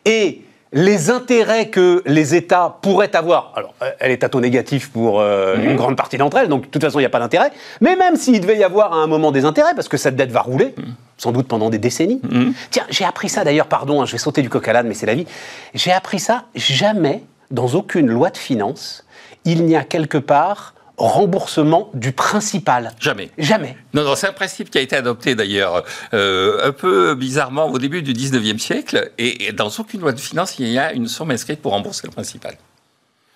[0.05, 5.21] Et les intérêts que les États pourraient avoir, alors elle est à taux négatif pour
[5.21, 5.65] euh, mmh.
[5.65, 7.97] une grande partie d'entre elles, donc de toute façon il n'y a pas d'intérêt, mais
[7.97, 10.43] même s'il devait y avoir à un moment des intérêts, parce que cette dette va
[10.43, 10.83] rouler, mmh.
[11.21, 12.21] Sans doute pendant des décennies.
[12.23, 12.53] Mmh.
[12.71, 14.95] Tiens, j'ai appris ça d'ailleurs, pardon, hein, je vais sauter du coq à l'âne, mais
[14.95, 15.27] c'est la vie,
[15.75, 19.05] j'ai appris ça, jamais, dans aucune loi de finances,
[19.45, 22.93] il n'y a quelque part remboursement du principal.
[23.01, 23.31] Jamais.
[23.39, 23.77] Jamais.
[23.95, 27.79] Non, non, c'est un principe qui a été adopté d'ailleurs euh, un peu bizarrement au
[27.79, 31.31] début du 19e siècle, et, dans aucune loi de finances, il y a une somme
[31.31, 32.57] inscrite pour rembourser le principal.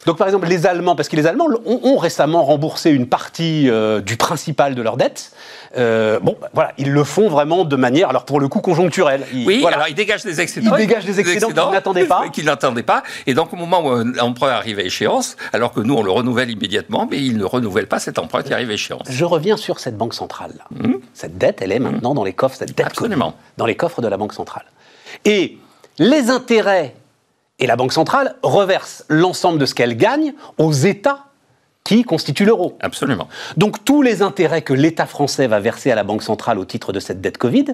[0.06, 4.00] Donc par exemple, les Allemands, parce que les Allemands ont, récemment remboursé une partie euh,
[4.00, 5.32] du principal de leur dette,
[5.76, 9.24] euh, bon, bah, voilà, ils le font vraiment de manière, alors pour le coup, conjoncturelle.
[9.32, 10.76] oui, alors ils dégagent des excédents.
[10.76, 12.28] Ils dégagent des excédents, qu'ils n'attendaient pas.
[12.32, 13.02] Qu'ils n'attendaient pas.
[13.26, 16.10] Et donc au moment où un emprunt arrive à échéance, alors que nous on le
[16.10, 19.06] renouvelle immédiatement, mais ils ne renouvellent pas cet emprunt qui arrive à échéance.
[19.08, 20.52] Je reviens sur cette banque centrale.
[20.58, 20.64] Là.
[20.70, 20.94] Mmh.
[21.12, 22.16] Cette dette, elle est maintenant mmh.
[22.16, 23.34] dans les coffres, cette dette Absolument.
[23.56, 24.64] dans les coffres de la banque centrale.
[25.24, 25.58] Et
[25.98, 26.94] les intérêts
[27.58, 31.26] et la Banque centrale reverse l'ensemble de ce qu'elle gagne aux États
[31.84, 32.76] qui constituent l'euro.
[32.80, 33.28] Absolument.
[33.56, 36.92] Donc tous les intérêts que l'État français va verser à la Banque centrale au titre
[36.92, 37.66] de cette dette Covid,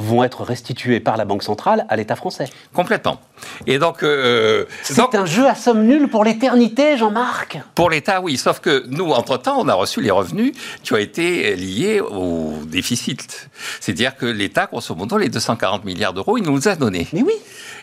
[0.00, 2.48] vont être restitués par la Banque centrale à l'État français.
[2.72, 3.20] Complètement.
[3.66, 7.60] Et donc, euh, c'est un jeu à somme nulle pour l'éternité, Jean-Marc.
[7.74, 8.36] Pour l'État, oui.
[8.36, 13.48] Sauf que nous, entre-temps, on a reçu les revenus qui ont été liés au déficit.
[13.80, 17.08] C'est-à-dire que l'État, grosso modo, les 240 milliards d'euros, il nous les a donnés.
[17.12, 17.34] Mais oui.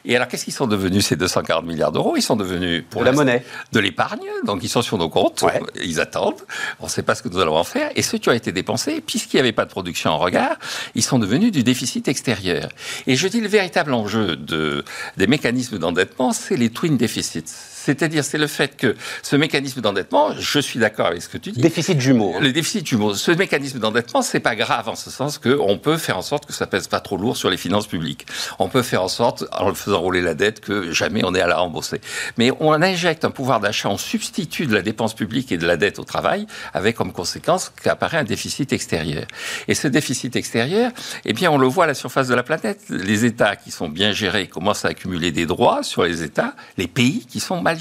[0.07, 2.16] Et alors, qu'est-ce qu'ils sont devenus ces 240 milliards d'euros?
[2.16, 4.28] Ils sont devenus pour de la monnaie, de l'épargne.
[4.45, 5.43] Donc, ils sont sur nos comptes.
[5.84, 6.41] Ils attendent.
[6.80, 7.89] On ne sait pas ce que nous allons en faire.
[7.95, 10.57] Et ceux qui ont été dépensés, puisqu'il n'y avait pas de production en regard,
[10.93, 12.70] ils sont devenus du déficit extérieur.
[13.08, 14.84] Et je dis le véritable enjeu de,
[15.18, 20.34] des mécanismes d'endettement, c'est les twin déficits c'est-à-dire, c'est le fait que ce mécanisme d'endettement,
[20.40, 21.62] je suis d'accord avec ce que tu dis.
[21.62, 22.34] Déficit jumeau.
[22.36, 22.40] Hein.
[22.42, 23.14] Le déficit jumeau.
[23.14, 26.54] Ce mécanisme d'endettement, c'est pas grave en ce sens qu'on peut faire en sorte que
[26.54, 28.26] ça pèse pas trop lourd sur les finances publiques.
[28.58, 31.46] On peut faire en sorte, en faisant rouler la dette, que jamais on ait à
[31.46, 32.02] la rembourser.
[32.40, 35.78] Mais on injecte un pouvoir d'achat en substitut de la dépense publique et de la
[35.78, 39.28] dette au travail, avec comme conséquence qu'apparaît un déficit extérieur.
[39.68, 40.92] Et ce déficit extérieur,
[41.24, 42.82] eh bien, on le voit à la surface de la planète.
[42.90, 46.56] Les États qui sont bien gérés commencent à accumuler des droits sur les États.
[46.80, 47.74] Les pays qui sont mal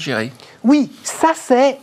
[0.63, 1.79] oui, ça c'est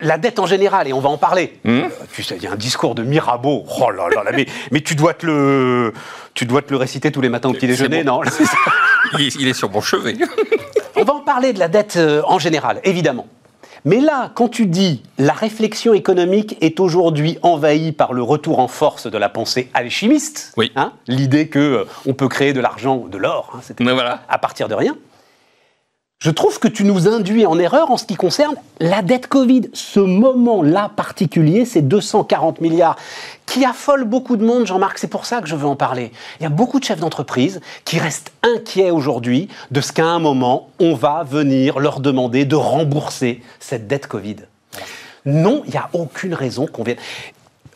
[0.00, 1.58] la dette en général, et on va en parler.
[1.64, 1.70] Hmm.
[1.70, 3.64] Euh, tu sais, il y a un discours de Mirabeau.
[3.80, 5.92] Oh là là, mais, mais tu, dois te le,
[6.34, 8.20] tu dois te le réciter tous les matins au petit déjeuner, non
[9.18, 10.16] il, est sur mon chevet.
[10.96, 13.26] on va en parler de la dette euh, en général, évidemment.
[13.86, 18.68] Mais là, quand tu dis la réflexion économique est aujourd'hui envahie par le retour en
[18.68, 20.72] force de la pensée alchimiste, Oui.
[20.74, 24.22] hein, l'idée que euh, on peut créer de l'argent, de l'or, hein, voilà.
[24.28, 24.96] à partir de rien.
[26.24, 29.68] Je trouve que tu nous induis en erreur en ce qui concerne la dette Covid.
[29.74, 32.96] Ce moment-là particulier, ces 240 milliards
[33.44, 36.12] qui affolent beaucoup de monde, Jean-Marc, c'est pour ça que je veux en parler.
[36.40, 40.18] Il y a beaucoup de chefs d'entreprise qui restent inquiets aujourd'hui de ce qu'à un
[40.18, 44.36] moment, on va venir leur demander de rembourser cette dette Covid.
[45.26, 46.96] Non, il n'y a aucune raison qu'on vienne.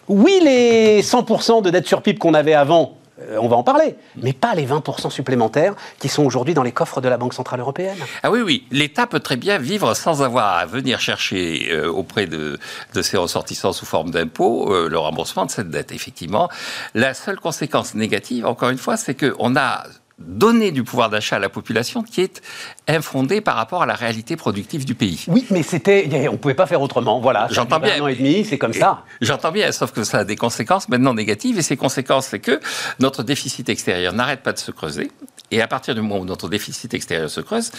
[0.08, 2.94] Oui, les 100% de dette sur PIB qu'on avait avant,
[3.40, 7.00] on va en parler, mais pas les 20% supplémentaires qui sont aujourd'hui dans les coffres
[7.00, 7.98] de la Banque Centrale Européenne.
[8.22, 12.26] Ah oui, oui, l'État peut très bien vivre sans avoir à venir chercher euh, auprès
[12.26, 12.58] de,
[12.94, 16.48] de ses ressortissants sous forme d'impôts euh, le remboursement de cette dette, effectivement.
[16.94, 19.84] La seule conséquence négative, encore une fois, c'est qu'on a
[20.18, 22.42] donné du pouvoir d'achat à la population qui est
[22.86, 25.24] infondée par rapport à la réalité productive du pays.
[25.28, 27.20] Oui, mais c'était, on ne pouvait pas faire autrement.
[27.20, 27.96] Voilà, J'entends bien.
[27.96, 29.04] Un an et demi, c'est comme ça.
[29.20, 32.60] J'entends bien, sauf que ça a des conséquences maintenant négatives, et ces conséquences, c'est que
[32.98, 35.10] notre déficit extérieur n'arrête pas de se creuser.
[35.50, 37.70] Et à partir du moment où notre déficit extérieur se creuse,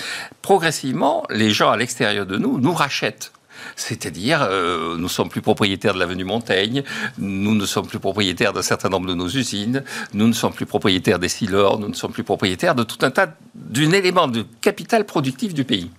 [0.42, 3.32] progressivement, les gens à l'extérieur de nous nous rachètent.
[3.76, 6.84] C'est-à-dire, euh, nous sommes plus propriétaires de l'avenue Montaigne,
[7.18, 9.84] nous ne sommes plus propriétaires d'un certain nombre de nos usines,
[10.14, 13.12] nous ne sommes plus propriétaires des silors, nous ne sommes plus propriétaires de tout un
[13.12, 15.90] tas d'un élément de capital productif du pays.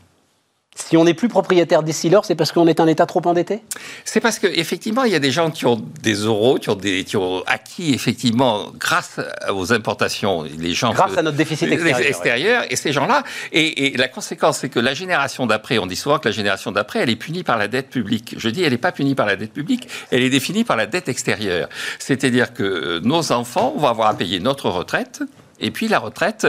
[0.77, 3.61] Si on n'est plus propriétaire des sealers, c'est parce qu'on est un État trop endetté?
[4.05, 7.03] C'est parce qu'effectivement, il y a des gens qui ont des euros, qui ont, des,
[7.03, 9.19] qui ont acquis, effectivement, grâce
[9.53, 10.93] aux importations, les gens.
[10.93, 13.25] Grâce à notre déficit extérieur, extérieur et ces gens-là.
[13.53, 16.71] Et, et, la conséquence, c'est que la génération d'après, on dit souvent que la génération
[16.71, 18.37] d'après, elle est punie par la dette publique.
[18.39, 20.87] Je dis, elle n'est pas punie par la dette publique, elle est définie par la
[20.87, 21.69] dette extérieure.
[21.99, 25.23] C'est-à-dire que nos enfants vont avoir à payer notre retraite,
[25.61, 26.47] et puis la retraite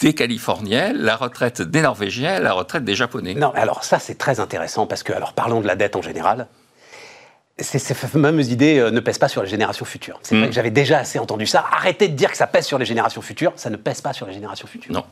[0.00, 3.34] des Californiens, la retraite des Norvégiens, la retraite des Japonais.
[3.34, 6.46] Non, alors ça c'est très intéressant parce que, alors parlons de la dette en général.
[7.58, 10.18] Ces, ces fameuses idées euh, ne pèsent pas sur les générations futures.
[10.22, 11.66] C'est vrai que j'avais déjà assez entendu ça.
[11.70, 13.52] Arrêtez de dire que ça pèse sur les générations futures.
[13.56, 14.94] Ça ne pèse pas sur les générations futures.
[14.94, 15.04] Non.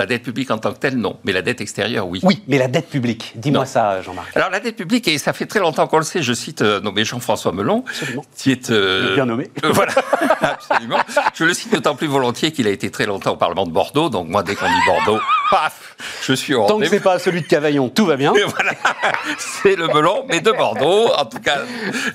[0.00, 1.18] La dette publique en tant que telle, non.
[1.24, 2.20] Mais la dette extérieure, oui.
[2.22, 3.34] Oui, mais la dette publique.
[3.36, 4.34] Dis-moi ça, Jean-Marc.
[4.34, 6.80] Alors la dette publique, et ça fait très longtemps qu'on le sait, je cite euh,
[6.80, 8.24] nommé Jean-François Melon, Absolument.
[8.34, 8.70] qui est...
[8.70, 9.50] euh, Bien nommé.
[9.62, 9.92] euh, voilà,
[10.40, 10.96] absolument.
[11.34, 14.08] Je le cite d'autant plus volontiers qu'il a été très longtemps au Parlement de Bordeaux,
[14.08, 15.20] donc moi, dès qu'on dit Bordeaux,
[15.50, 18.32] paf, je suis au Tant que c'est pas celui de Cavaillon, tout va bien.
[18.32, 18.72] Voilà,
[19.38, 21.12] c'est le melon, mais de Bordeaux.
[21.12, 21.62] En tout cas,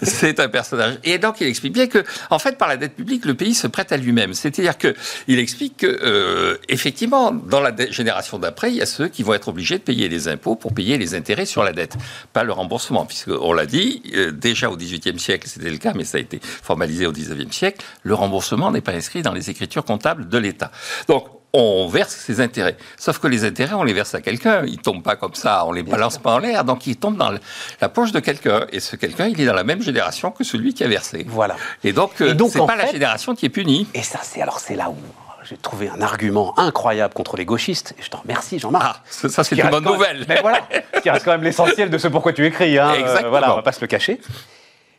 [0.02, 0.98] c'est un personnage.
[1.04, 3.68] Et donc, il explique bien que, en fait, par la dette publique, le pays se
[3.68, 4.34] prête à lui-même.
[4.34, 4.96] C'est-à-dire que,
[5.28, 9.34] il explique que, euh, effectivement, dans la génération d'après, il y a ceux qui vont
[9.34, 11.96] être obligés de payer les impôts pour payer les intérêts sur la dette,
[12.34, 15.94] pas le remboursement, puisque on l'a dit euh, déjà au XVIIIe siècle, c'était le cas,
[15.96, 17.86] mais ça a été formalisé au XIXe siècle.
[18.04, 20.72] Le remboursement n'est pas inscrit dans les écritures comptables de l'État.
[21.08, 22.76] Donc on verse ses intérêts.
[22.98, 24.64] Sauf que les intérêts, on les verse à quelqu'un.
[24.66, 26.64] Ils tombent pas comme ça, on les balance pas en l'air.
[26.66, 27.32] Donc ils tombent dans
[27.82, 28.66] la poche de quelqu'un.
[28.72, 31.26] Et ce quelqu'un, il est dans la même génération que celui qui a versé.
[31.28, 31.56] Voilà.
[31.84, 33.88] Et donc, euh, c'est pas la génération qui est punie.
[33.94, 34.98] Et ça, c'est alors c'est là où
[35.48, 37.94] j'ai trouvé un argument incroyable contre les gauchistes.
[38.00, 38.84] Et je t'en remercie, Jean-Marc.
[38.86, 40.26] Ah, ça, ça, c'est une bonne nouvelle.
[40.28, 40.62] Mais voilà,
[40.94, 42.78] ce qui reste quand même l'essentiel de ce pourquoi tu écris.
[42.78, 42.92] Hein.
[42.92, 43.30] Euh, Exactement.
[43.30, 44.20] voilà, on va pas se le cacher.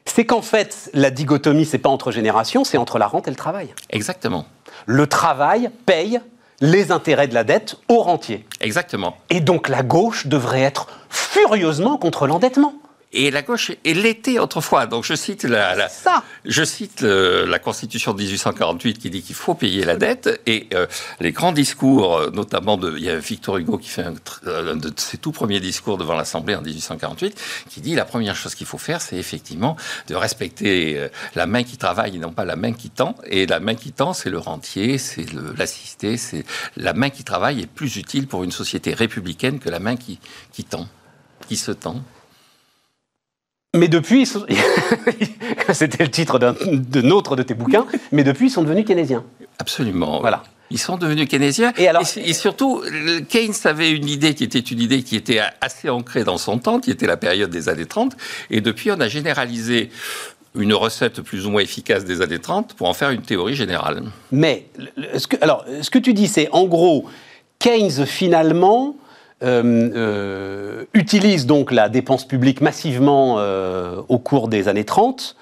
[0.05, 3.37] C'est qu'en fait, la dichotomie, c'est pas entre générations, c'est entre la rente et le
[3.37, 3.75] travail.
[3.91, 4.47] Exactement.
[4.87, 6.21] Le travail paye
[6.61, 8.47] les intérêts de la dette au rentier.
[8.61, 9.17] Exactement.
[9.31, 12.75] Et donc la gauche devrait être furieusement contre l'endettement.
[13.13, 14.87] Et la gauche est l'était autrefois.
[14.87, 15.89] Donc je cite la, la-
[16.45, 20.67] je cite le- la Constitution de 1848 qui dit qu'il faut payer la dette et
[20.75, 20.87] euh,
[21.21, 24.15] les grands discours, euh, notamment de, il y a Victor Hugo qui fait un,
[24.49, 27.41] euh, de ses tout premiers discours devant l'Assemblée en 1848,
[27.71, 29.77] qui dit la première chose qu'il faut faire, c'est effectivement
[30.09, 33.15] de respecter euh, la main qui travaille et non pas la main qui tend.
[33.29, 35.27] Et la main qui tend, c'est le rentier, c'est
[35.57, 36.45] l'assisté, c'est
[36.77, 40.19] la main qui travaille est plus utile pour une société républicaine que la main qui,
[40.53, 40.87] qui tend,
[41.49, 42.03] qui se tend.
[43.77, 44.47] Mais depuis, sont-
[45.73, 49.25] c'était le titre d'un autre de tes bouquins, mais depuis, ils sont devenus keynésiens.
[49.59, 50.21] Absolument.
[50.21, 50.43] Voilà.
[50.71, 51.73] Ils sont devenus keynésiens.
[51.77, 52.83] Et alors- et, surtout,
[53.29, 56.81] Keynes avait une idée qui était une idée qui était assez ancrée dans son temps,
[56.81, 58.17] qui était la période des années 30.
[58.51, 59.91] Et depuis, on a généralisé
[60.57, 64.03] une recette plus ou moins efficace des années 30 pour en faire une théorie générale.
[64.33, 64.67] Mais
[65.17, 67.05] ce que, alors, ce que tu dis, c'est en gros,
[67.61, 68.97] Keynes finalement
[69.43, 75.37] euh, euh, utilise donc la dépense publique massivement euh, au cours des années 30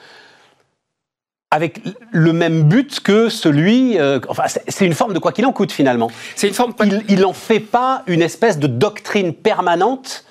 [1.51, 1.81] avec
[2.11, 3.99] le même but que celui.
[3.99, 6.11] euh, enfin, c'est- une forme de quoi qu'il en coûte finalement.
[6.35, 6.75] C'est une forme.
[6.85, 10.25] Il, il en fait pas une espèce de doctrine permanente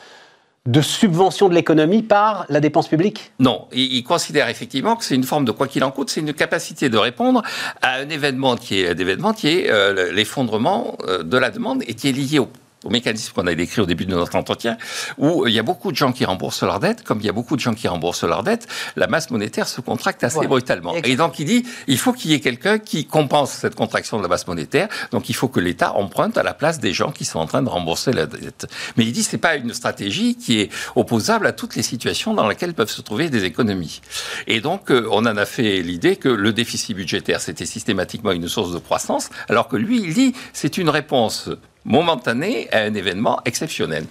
[0.66, 3.34] de subvention de l'économie par la dépense publique?
[3.40, 6.22] Non, il, il considère effectivement que c'est une forme de quoi qu'il en coûte, c'est
[6.22, 7.42] une capacité de répondre
[7.82, 11.94] à un événement qui est, un événement qui est euh, l'effondrement de la demande et
[11.96, 12.48] qui est lié au
[12.84, 14.78] au mécanisme qu'on a décrit au début de notre entretien,
[15.18, 17.34] où il y a beaucoup de gens qui remboursent leurs dettes, comme il y a
[17.34, 20.96] beaucoup de gens qui remboursent leurs dettes, la masse monétaire se contracte assez brutalement.
[21.04, 24.24] Et donc il dit, il faut qu'il y ait quelqu'un qui compense cette contraction de
[24.24, 27.26] la masse monétaire, donc il faut que l'État emprunte à la place des gens qui
[27.26, 28.68] sont en train de rembourser la dette.
[28.98, 32.48] Mais il dit, c'est pas une stratégie qui est opposable à toutes les situations dans
[32.48, 34.02] lesquelles peuvent se trouver des économies.
[34.48, 38.48] Et donc, euh, on en a fait l'idée que le déficit budgétaire, c'était systématiquement une
[38.48, 41.50] source de croissance, alors que lui, il dit, c'est une réponse
[41.86, 44.06] momentanée à un événement exceptionnel.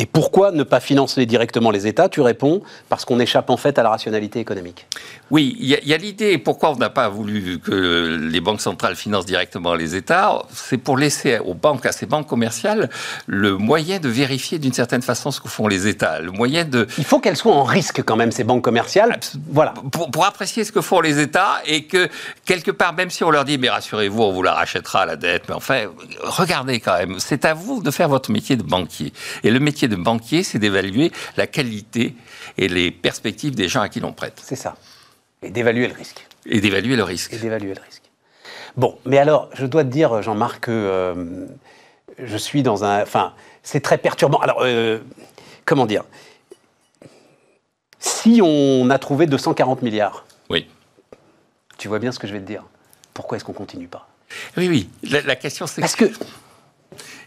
[0.00, 3.78] Et pourquoi ne pas financer directement les États Tu réponds parce qu'on échappe en fait
[3.80, 4.86] à la rationalité économique?
[5.30, 9.26] Oui, il y a, l'idée pourquoi on n'a pas voulu que les banques centrales financent
[9.26, 10.42] directement les États?
[10.54, 12.88] C'est pour laisser aux banques, à ces banques commerciales,
[13.26, 16.20] le moyen de vérifier d'une certaine façon ce que font les États.
[16.20, 16.86] Le moyen de.
[16.96, 19.20] Il faut qu'elles soient en risque quand même ces banques commerciales.
[19.50, 19.74] Voilà.
[19.92, 22.08] Pour, pour, apprécier ce que font les États et que
[22.46, 25.44] quelque part, même si on leur dit mais rassurez-vous, on vous la rachètera la dette,
[25.48, 25.84] mais enfin
[26.22, 27.16] regardez quand même.
[27.18, 29.12] C'est à vous de faire votre métier de banquier.
[29.42, 32.14] Et le métier de banquier, c'est d'évaluer la qualité
[32.56, 34.40] et les perspectives des gens à qui l'on prête.
[34.42, 34.76] C'est ça.
[35.42, 36.26] Et d'évaluer le risque.
[36.46, 37.32] Et d'évaluer le risque.
[37.32, 38.02] Et d'évaluer le risque.
[38.76, 41.46] Bon, mais alors, je dois te dire, Jean-Marc, que euh,
[42.18, 43.02] je suis dans un.
[43.02, 44.38] Enfin, c'est très perturbant.
[44.38, 44.98] Alors, euh,
[45.64, 46.04] comment dire?
[47.98, 50.24] Si on a trouvé 240 milliards.
[50.50, 50.68] Oui.
[51.76, 52.64] Tu vois bien ce que je vais te dire?
[53.14, 54.08] Pourquoi est-ce qu'on continue pas?
[54.56, 54.90] Oui, oui.
[55.02, 55.80] La, la question, c'est.
[55.80, 56.04] Parce que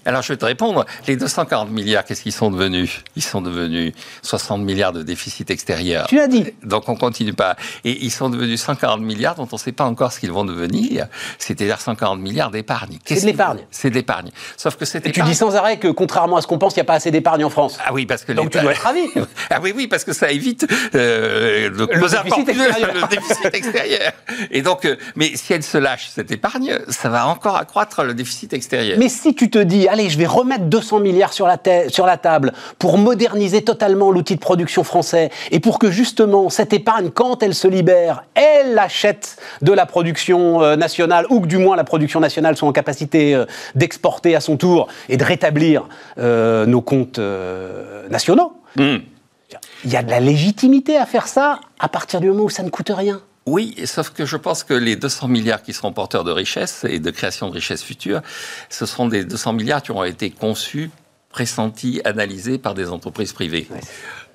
[0.05, 0.85] alors je vais te répondre.
[1.07, 3.03] Les 240 milliards, qu'est-ce qu'ils sont devenus?
[3.15, 3.93] Ils sont devenus
[4.23, 6.07] 60 milliards de déficit extérieur.
[6.07, 6.45] Tu l'as dit.
[6.63, 7.55] Donc on continue pas.
[7.83, 10.45] Et ils sont devenus 140 milliards dont on ne sait pas encore ce qu'ils vont
[10.45, 11.07] devenir.
[11.37, 12.97] C'est-à-dire 140 milliards d'épargne.
[13.05, 13.59] C'est de l'épargne.
[13.69, 14.31] C'est de l'épargne.
[14.57, 15.01] Sauf que c'est.
[15.01, 17.11] Tu dis sans arrêt que contrairement à ce qu'on pense, il n'y a pas assez
[17.11, 17.77] d'épargne en France.
[17.85, 19.01] Ah oui, parce que donc tu dois être ravi.
[19.49, 22.93] ah oui, oui, parce que ça évite euh, le, déficit extérieur.
[22.93, 24.11] le déficit extérieur.
[24.49, 28.13] Et donc, euh, mais si elle se lâche cette épargne, ça va encore accroître le
[28.13, 28.97] déficit extérieur.
[28.97, 31.57] Mais si tu te dis allez, je vais remettre 200 milliards sur la,
[31.89, 36.73] sur la table pour moderniser totalement l'outil de production français et pour que justement cette
[36.73, 41.57] épargne, quand elle se libère, elle achète de la production euh, nationale ou que du
[41.57, 45.87] moins la production nationale soit en capacité euh, d'exporter à son tour et de rétablir
[46.17, 47.19] euh, nos comptes
[48.09, 48.53] nationaux.
[48.77, 48.97] Hmm.
[49.83, 52.63] Il y a de la légitimité à faire ça à partir du moment où ça
[52.63, 53.21] ne coûte rien.
[53.51, 56.99] Oui, sauf que je pense que les 200 milliards qui seront porteurs de richesses et
[56.99, 58.21] de création de richesses futures,
[58.69, 60.89] ce seront des 200 milliards qui auront été conçus,
[61.31, 63.67] pressentis, analysés par des entreprises privées.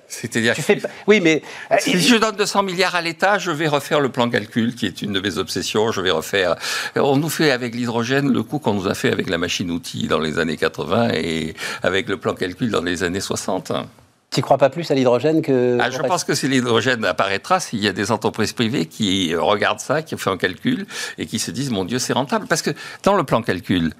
[0.07, 0.79] C'est-à-dire fais...
[1.07, 1.41] oui, mais
[1.71, 4.85] euh, si je donne 200 milliards à l'État, je vais refaire le plan calcul, qui
[4.85, 5.91] est une de mes obsessions.
[5.91, 6.55] Je vais refaire.
[6.95, 10.19] On nous fait avec l'hydrogène le coup qu'on nous a fait avec la machine-outil dans
[10.19, 13.71] les années 80 et avec le plan calcul dans les années 60.
[14.31, 15.77] Tu crois pas plus à l'hydrogène que...
[15.79, 19.79] Ah, je pense que si l'hydrogène apparaîtra, s'il y a des entreprises privées qui regardent
[19.79, 20.85] ça, qui ont fait un calcul
[21.17, 22.45] et qui se disent, mon Dieu, c'est rentable.
[22.47, 22.71] Parce que
[23.03, 23.93] dans le plan calcul,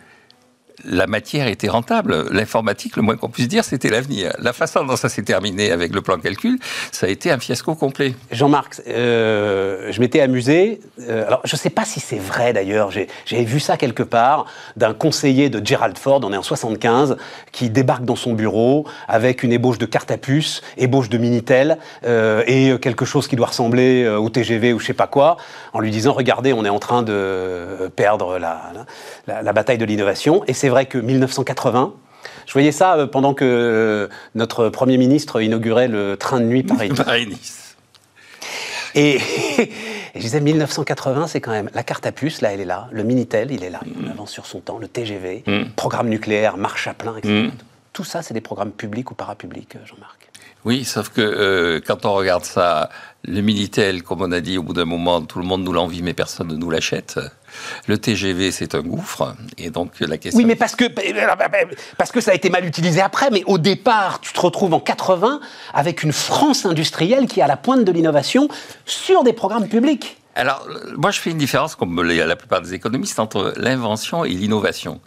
[0.85, 2.27] la matière était rentable.
[2.31, 4.33] L'informatique, le moins qu'on puisse dire, c'était l'avenir.
[4.39, 6.59] La façon dont ça s'est terminé avec le plan calcul,
[6.91, 8.15] ça a été un fiasco complet.
[8.31, 10.79] Jean-Marc, euh, je m'étais amusé.
[11.01, 12.91] Euh, alors, je ne sais pas si c'est vrai d'ailleurs.
[12.91, 17.17] J'avais vu ça quelque part d'un conseiller de Gerald Ford, on est en 75,
[17.51, 21.77] qui débarque dans son bureau avec une ébauche de carte à puce, ébauche de Minitel
[22.05, 25.37] euh, et quelque chose qui doit ressembler au TGV ou je sais pas quoi,
[25.73, 30.43] en lui disant regardez, on est en train de perdre la, bataille de l'innovation.
[30.69, 31.93] Vrai que 1980,
[32.45, 36.63] je voyais ça euh, pendant que euh, notre Premier ministre inaugurait le train de nuit
[36.63, 37.63] Paris-Nice.
[38.95, 39.19] Et,
[40.15, 42.87] je disais, 1980, c'est quand même la carte à puce, là, elle est là.
[42.91, 44.11] Le Minitel, il est là, il mm.
[44.11, 44.79] avance sur son temps.
[44.79, 45.63] Le TGV, mm.
[45.75, 47.43] programme nucléaire, marche à plein, etc.
[47.43, 47.51] Mm.
[47.93, 50.16] Tout ça, c'est des programmes publics ou parapublics, euh, Jean-Marc
[50.67, 52.89] Oui, sauf que quand on regarde ça,
[53.23, 56.01] le Minitel, comme on a dit, au bout d'un moment, tout le monde nous l'envie,
[56.01, 57.21] mais personne ne nous l'achète.
[57.87, 59.33] Le TGV, c'est un gouffre.
[59.57, 60.37] Et donc, la question.
[60.37, 60.83] Oui, mais parce que,
[61.97, 63.29] parce que ça a été mal utilisé après.
[63.31, 65.39] Mais au départ, tu te retrouves en 80
[65.73, 68.49] avec une France industrielle qui est à la pointe de l'innovation
[68.85, 70.17] sur des programmes publics.
[70.37, 75.01] Alors, moi, je fais une différence, comme la plupart des économistes, entre l'invention et l'innovation.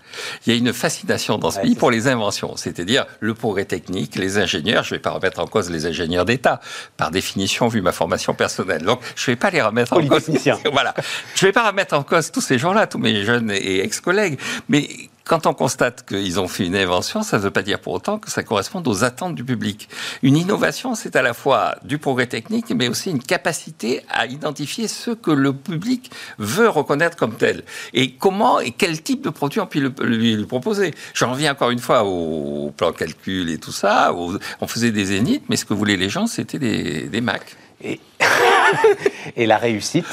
[0.45, 4.17] Il y a une fascination dans ce pays pour les inventions, c'est-à-dire le progrès technique,
[4.17, 4.83] les ingénieurs.
[4.83, 6.61] Je ne vais pas remettre en cause les ingénieurs d'État,
[6.97, 8.83] par définition, vu ma formation personnelle.
[8.83, 10.29] Donc, je ne vais pas les remettre en cause.
[10.73, 10.95] voilà.
[11.37, 14.37] Je ne vais pas remettre en cause tous ces gens-là, tous mes jeunes et ex-collègues.
[14.69, 14.89] Mais
[15.31, 18.19] quand on constate qu'ils ont fait une invention, ça ne veut pas dire pour autant
[18.19, 19.89] que ça corresponde aux attentes du public.
[20.25, 24.89] Une innovation, c'est à la fois du progrès technique, mais aussi une capacité à identifier
[24.89, 27.63] ce que le public veut reconnaître comme tel.
[27.95, 30.93] Et comment et quel type de produit on peut lui, proposer.
[31.15, 34.13] J'en reviens encore une fois au plan calcul et tout ça.
[34.13, 37.57] on faisait des zéniths, mais ce que voulaient les gens, c'était des, des Macs.
[37.85, 38.01] Et,
[39.37, 40.07] et la réussite,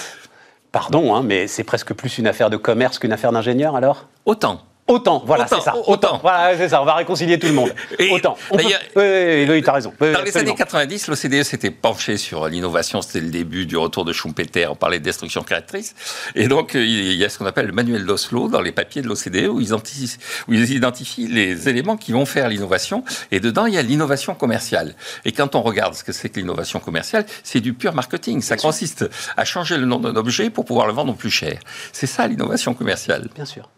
[0.71, 4.05] pardon, hein, mais c'est presque plus une affaire de commerce qu'une affaire d'ingénieur alors?
[4.23, 4.61] Autant.
[4.87, 5.75] Autant, voilà, c'est ça.
[5.85, 6.19] Autant.
[6.21, 6.81] Voilà, c'est ça.
[6.81, 7.73] On va réconcilier tout le monde.
[8.11, 8.37] autant.
[8.53, 9.93] D'ailleurs, oui, oui, tu as raison.
[9.99, 13.01] dans les années 90, l'OCDE s'était penché sur l'innovation.
[13.01, 14.67] C'était le début du retour de Schumpeter.
[14.67, 15.93] On parlait de destruction créatrice.
[16.35, 19.01] Et donc, euh, il y a ce qu'on appelle le manuel d'Oslo dans les papiers
[19.01, 23.03] de l'OCDE où ils identifient les éléments qui vont faire l'innovation.
[23.31, 24.95] Et dedans, il y a l'innovation commerciale.
[25.25, 28.41] Et quand on regarde ce que c'est que l'innovation commerciale, c'est du pur marketing.
[28.41, 31.59] Ça consiste à changer le nom d'un objet pour pouvoir le vendre plus cher.
[31.91, 33.27] C'est ça l'innovation commerciale.
[33.35, 33.69] Bien sûr.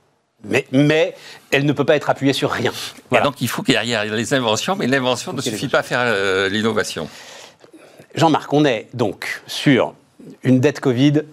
[0.43, 1.15] Mais, mais,
[1.51, 2.71] elle ne peut pas être appuyée sur rien.
[3.11, 5.83] Et donc il faut qu'il y ait les inventions, mais l'invention ne suffit pas à
[5.83, 7.09] faire euh, l'innovation.
[8.15, 9.93] Jean-Marc, on est donc sur
[10.43, 11.23] une dette Covid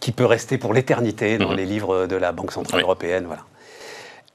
[0.00, 1.56] qui peut rester pour l'éternité dans mhm.
[1.56, 3.24] les livres de la Banque Centrale Européenne.
[3.26, 3.42] Voilà.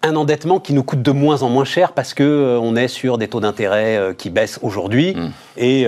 [0.04, 3.18] Un endettement qui nous coûte de moins en moins cher parce qu'on euh, est sur
[3.18, 5.16] des taux d'intérêt euh, qui baissent aujourd'hui.
[5.16, 5.32] Mhm.
[5.58, 5.88] Et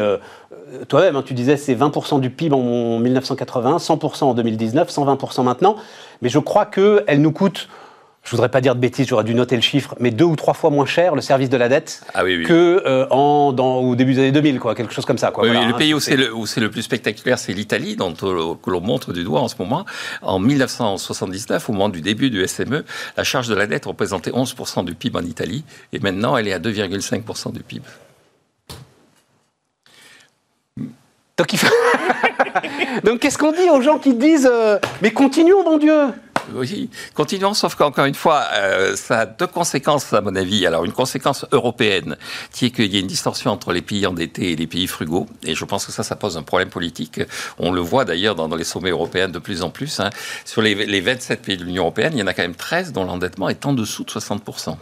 [0.88, 5.76] toi-même, hein, tu disais c'est 20% du PIB en 1980, 100% en 2019, 120% maintenant.
[6.22, 7.70] Mais je crois qu'elle nous coûte
[8.24, 10.54] je voudrais pas dire de bêtises, j'aurais dû noter le chiffre, mais deux ou trois
[10.54, 14.14] fois moins cher le service de la dette ah que euh, en, dans, au début
[14.14, 15.32] des années 2000, quoi, quelque chose comme ça.
[15.32, 15.48] Quoi.
[15.48, 18.82] le hein, pays où c'est le, le, plus spectaculaire, c'est l'Italie, dont euh, que l'on
[18.82, 19.86] montre du doigt en ce moment.
[20.22, 22.86] En 1979, au moment du début du SME,
[23.18, 26.54] la charge de la dette représentait 11% du PIB en Italie, et maintenant elle est
[26.54, 27.84] à 2,5% du PIB.
[33.04, 36.10] Donc, qu'est-ce qu'on dit aux gens qui disent euh, Mais continuons, mon Dieu
[36.54, 40.66] oui, continuons, sauf qu'encore une fois, euh, ça a deux conséquences, à mon avis.
[40.66, 42.18] Alors, une conséquence européenne,
[42.52, 45.28] qui est qu'il y a une distorsion entre les pays endettés et les pays frugaux.
[45.44, 47.22] Et je pense que ça, ça pose un problème politique.
[47.60, 50.00] On le voit d'ailleurs dans, les sommets européens de plus en plus.
[50.00, 50.10] Hein.
[50.46, 52.92] Sur les, les 27 pays de l'Union européenne, il y en a quand même 13
[52.92, 54.78] dont l'endettement est en dessous de 60%.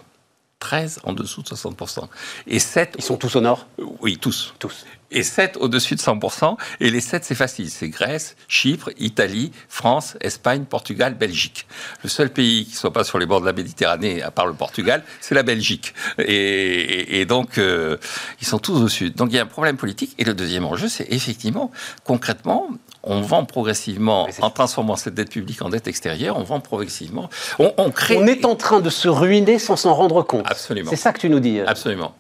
[0.60, 2.07] 13 en dessous de 60%.
[2.47, 2.95] Et 7...
[2.97, 3.68] Ils sont tous au nord?
[4.01, 4.53] Oui, tous.
[4.60, 6.57] Tous et 7 au-dessus de 100%.
[6.80, 7.70] Et les 7, c'est facile.
[7.70, 11.68] C'est Grèce, Chypre, Italie, France, Espagne, Portugal, Belgique.
[12.03, 14.47] Le seul pays qui ne soit pas sur les bords de la Méditerranée, à part
[14.47, 15.93] le Portugal, c'est la Belgique.
[16.20, 17.97] Et, donc, euh,
[18.41, 19.12] ils sont tous au-dessus.
[19.12, 20.16] Donc, il y a un problème politique.
[20.18, 21.72] Et le deuxième enjeu, c'est effectivement,
[22.03, 22.70] concrètement,
[23.03, 27.29] on vend progressivement, en transformant cette dette publique en dette extérieure, on vend progressivement.
[27.57, 28.17] On, on crée.
[28.17, 30.45] On est en train de se ruiner sans s'en rendre compte.
[30.49, 30.89] Absolument.
[30.89, 31.59] C'est ça que tu nous dis.
[31.61, 32.13] Absolument.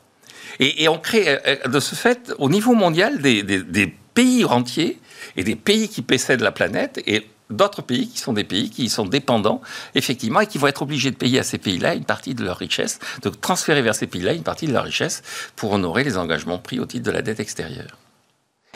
[0.59, 4.99] Et, on crée euh, euh, de ce fait, au niveau mondial, des, pays entiers
[5.37, 8.89] et des pays qui possèdent la planète et d'autres pays qui sont des pays qui
[8.89, 9.61] sont dépendants,
[9.95, 12.57] effectivement, et qui vont être obligés de payer à ces pays-là une partie de leur
[12.57, 15.21] richesse, de transférer vers ces pays-là une partie de leur richesse
[15.55, 17.97] pour honorer les engagements pris au titre de la dette extérieure.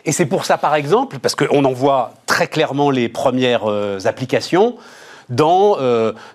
[0.06, 4.00] Et c'est pour ça, par exemple, parce qu'on en voit très clairement les premières euh,
[4.06, 4.76] applications
[5.30, 5.78] dans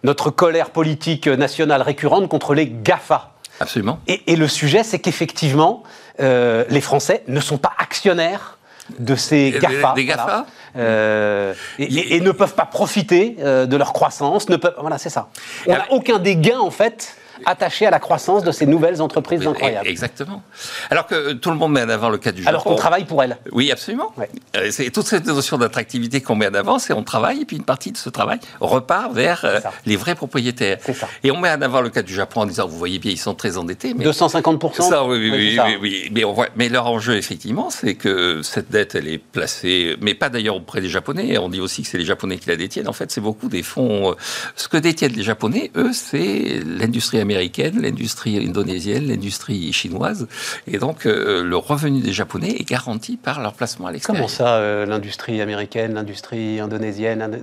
[0.02, 3.32] notre colère politique nationale récurrente contre les GAFA.
[3.60, 3.98] Absolument.
[4.06, 5.82] Et, le sujet, c'est qu'effectivement,
[6.20, 8.58] euh, les Français ne sont pas actionnaires
[8.98, 9.94] de ces GAFA.
[9.94, 10.46] Des, GAFA
[10.76, 14.48] euh, et, ne peuvent pas profiter euh, de leur croissance.
[14.48, 15.28] Ne peuvent, voilà, c'est ça.
[15.66, 17.16] On n'a aucun des gains, en fait,
[17.46, 19.88] attaché à la croissance de ces nouvelles entreprises incroyables.
[19.88, 20.42] Exactement.
[20.90, 22.48] Alors que tout le monde met en avant le cas du Japon.
[22.48, 23.38] Alors qu'on travaille pour elles.
[23.52, 24.12] Oui, absolument.
[24.56, 27.56] Euh, c'est toute cette notion d'attractivité qu'on met en avant, c'est on travaille et puis
[27.56, 30.78] une partie de ce travail repart vers euh, les vrais propriétaires.
[30.82, 31.08] Ça.
[31.22, 33.18] Et on met en avant le cas du Japon en disant, vous voyez bien, ils
[33.18, 33.94] sont très endettés.
[33.94, 38.42] Mais 250% Ça, oui, oui, oui, Mais, on voit, mais leur enjeu, effectivement, c'est que
[38.42, 41.38] cette dette, elle est placée, mais pas d'ailleurs auprès des Japonais.
[41.38, 42.88] On dit aussi que c'est les Japonais qui la détiennent.
[42.88, 44.10] En fait, c'est beaucoup des fonds.
[44.10, 44.14] Euh,
[44.56, 50.26] ce que détiennent les Japonais, eux, c'est l'industrie américaine, l'industrie indonésienne, l'industrie chinoise.
[50.66, 54.20] Et donc, euh, le revenu des Japonais est garanti par leur placement à l'extérieur.
[54.20, 57.40] Comment ça, euh, l'industrie américaine, l'industrie indonésienne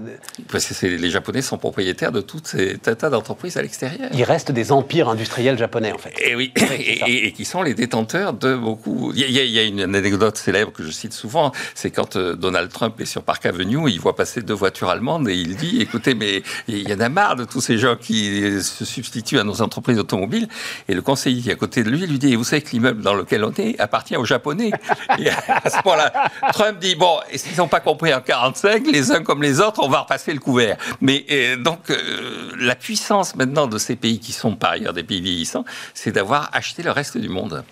[0.51, 4.09] Parce que les Japonais sont propriétaires de tout ces tas d'entreprises à l'extérieur.
[4.13, 6.13] Il reste des empires industriels japonais, en fait.
[6.23, 9.11] Et oui, et, qui sont les détenteurs de beaucoup.
[9.15, 12.99] Il y, a, une anecdote célèbre que je cite souvent, c'est quand euh, Donald Trump
[12.99, 16.43] est sur Park Avenue, il voit passer deux voitures allemandes et il dit, écoutez, mais
[16.67, 19.74] il y en a marre de tous ces gens qui se substituent à nos entreprises
[19.75, 20.47] entreprise automobile.
[20.87, 23.01] Et le conseiller qui est à côté de lui lui dit, vous savez que l'immeuble
[23.01, 24.71] dans lequel on est appartient aux Japonais.
[25.19, 29.23] et à ce point-là, Trump dit, bon, s'ils n'ont pas compris en 45, les uns
[29.23, 30.77] comme les autres, on va repasser le couvert.
[31.01, 35.03] Mais euh, donc, euh, la puissance maintenant de ces pays qui sont par ailleurs des
[35.03, 37.63] pays vieillissants, c'est d'avoir acheté le reste du monde.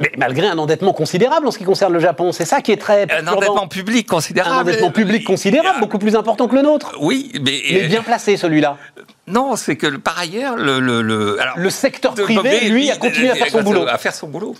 [0.00, 2.76] Mais malgré un endettement considérable en ce qui concerne le Japon, c'est ça qui est
[2.76, 3.10] très.
[3.10, 4.56] Un endettement public considérable.
[4.56, 6.96] Un endettement public considérable, beaucoup plus important que le nôtre.
[7.00, 7.62] Oui, mais.
[7.72, 8.76] Mais bien placé celui-là.
[9.26, 10.80] Non, c'est que par ailleurs, le.
[10.80, 11.00] Le,
[11.56, 13.86] le, secteur privé, lui, a continué à faire son boulot.
[13.88, 14.54] À faire son boulot.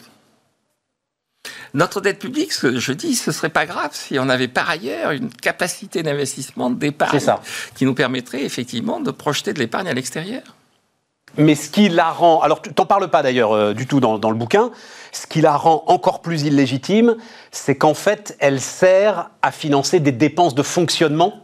[1.75, 5.29] Notre dette publique, je dis, ce serait pas grave si on avait par ailleurs une
[5.29, 7.21] capacité d'investissement d'épargne
[7.75, 10.56] qui nous permettrait effectivement de projeter de l'épargne à l'extérieur.
[11.39, 14.19] Mais ce qui la rend, alors tu t'en parles pas d'ailleurs euh, du tout dans,
[14.19, 14.71] dans, le bouquin,
[15.13, 17.17] ce qui la rend encore plus illégitime,
[17.51, 21.35] c'est qu'en fait, elle sert à financer des dépenses de fonctionnement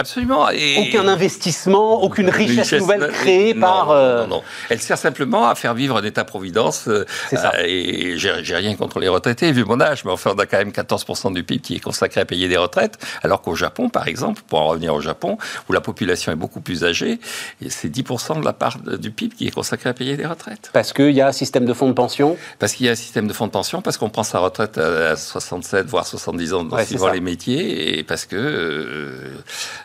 [0.00, 0.50] Absolument.
[0.50, 3.92] Et aucun investissement, aucune richesse, nouvelle créée par.
[3.92, 6.88] Euh, non, non, Elle sert simplement à faire vivre un État-providence.
[6.88, 7.52] Euh, C'est ça.
[7.58, 10.58] Euh, et j'ai rien contre les retraités, vu mon âge, mais enfin, on a quand
[10.58, 14.08] même 14% du PIB qui est consacré à payer des retraites, alors qu'au Japon, par
[14.08, 15.38] exemple, pour en revenir au Japon,
[15.68, 17.20] où la population est beaucoup plus âgée,
[17.68, 20.70] c'est 10% de la part du PIB qui est consacré à payer des retraites.
[20.72, 22.36] Parce qu'il y a un système de fonds de pension?
[22.58, 24.76] Parce qu'il y a un système de fonds de pension, parce qu'on prend sa retraite
[24.76, 28.34] à 67, voire 70 ans, dans suivant les métiers, et parce que.
[28.34, 29.38] Euh,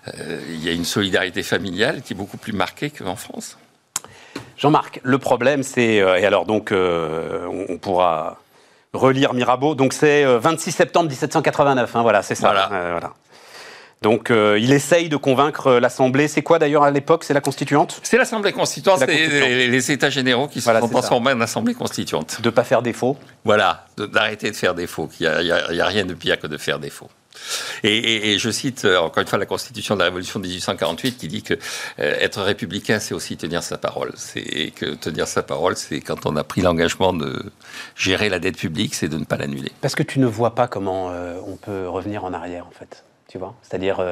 [0.07, 3.57] il y a une solidarité familiale qui est beaucoup plus marquée qu'en France.
[4.57, 8.37] Jean-Marc, le problème, c'est, euh, et alors donc, euh, on, pourra
[8.93, 12.69] relire Mirabeau, donc c'est 26 septembre 1789, hein, voilà, c'est ça.
[12.69, 13.13] Voilà.
[14.01, 16.29] Donc il essaye de convaincre l'Assemblée.
[16.29, 17.99] C'est quoi d'ailleurs à l'époque C'est la constituante?
[18.01, 19.07] C'est l'Assemblée constituante, c'est
[19.67, 22.41] les, États généraux qui se sont transformés en Assemblée constituante.
[22.41, 25.09] De ne pas faire défaut Voilà, d'arrêter de, faire défaut.
[25.19, 27.09] Il n'y a, a, rien de pire que de faire défaut.
[27.83, 31.27] Et, je cite euh, encore une fois la Constitution de la Révolution de 1848 qui
[31.27, 31.57] dit que euh,
[32.19, 34.11] être républicain, c'est aussi tenir sa parole.
[34.15, 37.51] C'est que tenir sa parole, c'est quand on a pris l'engagement de
[37.95, 39.71] gérer la dette publique, c'est de ne pas l'annuler.
[39.81, 43.03] Parce que tu ne vois pas comment euh, on peut revenir en arrière, en fait.
[43.27, 43.55] Tu vois?
[43.61, 44.03] C'est-à-dire.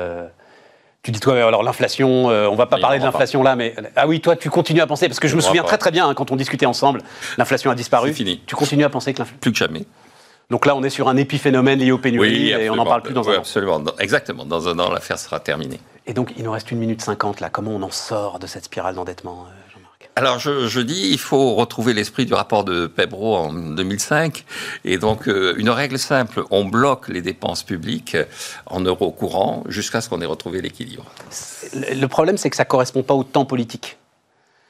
[1.04, 4.20] Tu dis toi, alors l'inflation, on va pas parler de l'inflation là, mais ah oui,
[4.20, 6.32] toi tu continues à penser parce que je me souviens très très bien hein, quand
[6.32, 7.02] on discutait ensemble,
[7.38, 8.14] l'inflation a disparu.
[8.14, 8.42] fini.
[8.46, 9.86] Tu continues à penser que l'inflation plus que jamais.
[10.50, 13.14] Donc là, on est sur un épiphénomène lié aux pénuries et on n'en parle plus
[13.14, 13.40] dans un an.
[13.40, 14.46] Absolument, exactement.
[14.46, 15.80] Dans un an, l'affaire sera terminée.
[16.06, 17.50] Et donc, il nous reste une minute cinquante là.
[17.50, 20.10] Comment on en sort de cette spirale d'endettement euh, Jean-Marc?
[20.16, 24.46] Alors je, dis, il faut retrouver l'esprit du rapport de Pebro en 2005.
[24.86, 28.16] Et donc, euh, une règle simple, on bloque les dépenses publiques
[28.68, 31.04] en euros courants jusqu'à ce qu'on ait retrouvé l'équilibre.
[31.74, 33.98] Le problème, c'est que ça ne correspond pas au temps politique.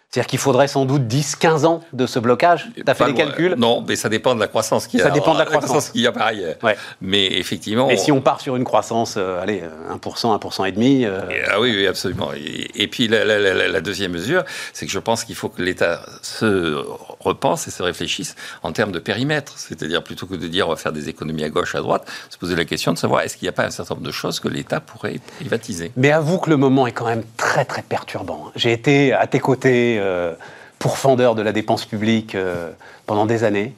[0.10, 2.70] C'est-à-dire qu'il faudrait sans doute 10-15 ans de ce blocage.
[2.76, 3.56] Tu as fait les calculs?
[3.58, 5.06] Non, mais ça dépend de la croissance qu'il y a.
[5.08, 6.56] Ça dépend de la croissance, qu'il y a par ailleurs.
[7.02, 7.90] Mais effectivement.
[7.90, 11.04] Et si on part sur une croissance, euh, allez, 1%, 1% et demi.
[11.04, 11.20] Euh,
[11.52, 12.30] ah oui, oui, absolument.
[12.34, 16.78] Et, puis la, deuxième mesure, c'est que je pense qu'il faut que l'État se
[17.20, 19.54] repense et se réfléchisse en termes de périmètre.
[19.58, 22.38] C'est-à-dire plutôt que de dire on va faire des économies à gauche, à droite, se
[22.38, 24.40] poser la question de savoir est-ce qu'il n'y a pas un certain nombre de choses
[24.40, 25.92] que l'État pourrait privatiser.
[25.98, 28.52] Mais avoue que le moment est quand même très très perturbant.
[28.56, 30.34] J'ai été à tes côtés euh,
[30.80, 32.72] pourfendeur de la dépense publique euh,
[33.06, 33.74] pendant des années.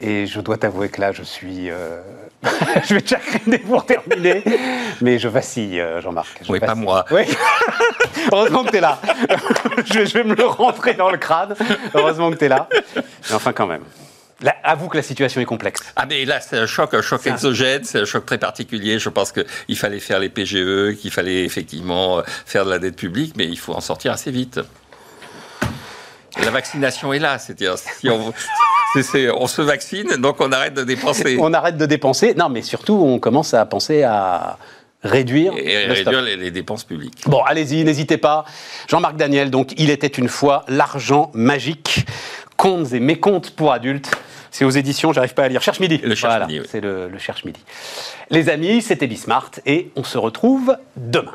[0.00, 1.70] Et je dois t'avouer que là, je suis.
[1.70, 2.00] Euh,
[2.84, 3.18] je vais déjà
[3.66, 4.42] pour terminer,
[5.00, 6.42] mais je vacille, Jean-Marc.
[6.48, 7.04] Oui, pas moi.
[8.32, 8.98] Heureusement que tu es là.
[9.86, 11.54] je, vais, me le rentrer dans le crâne.
[11.94, 12.68] Heureusement que tu es là.
[12.96, 13.84] Mais enfin, quand même.
[14.40, 15.80] Là, avoue que la situation est complexe.
[15.96, 18.98] Ah mais là c'est un choc, un choc exogène, c'est un choc très particulier.
[18.98, 23.34] Je pense qu'il fallait faire les PGE, qu'il fallait effectivement faire de la dette publique,
[23.36, 24.60] mais il faut en sortir assez vite.
[26.42, 28.32] La vaccination est là, c'est-à-dire si on,
[29.36, 31.36] on se vaccine, donc on arrête de dépenser.
[31.40, 32.34] On arrête de dépenser.
[32.34, 34.58] Non, mais surtout, on commence à penser à
[35.02, 37.22] réduire, et réduire les, dépenses publiques.
[37.26, 38.44] Bon, allez-y, n'hésitez pas.
[38.88, 42.06] Jean-Marc Daniel, donc il était une fois l'argent magique,
[42.56, 44.10] contes et mécontes pour adultes.
[44.50, 45.62] C'est aux éditions, j'arrive pas à lire.
[45.62, 46.00] Cherche midi.
[46.02, 46.60] Le Cherche midi.
[46.70, 47.60] C'est le, le Cherche midi.
[48.30, 51.34] Les amis, c'était Bismart et on se retrouve demain.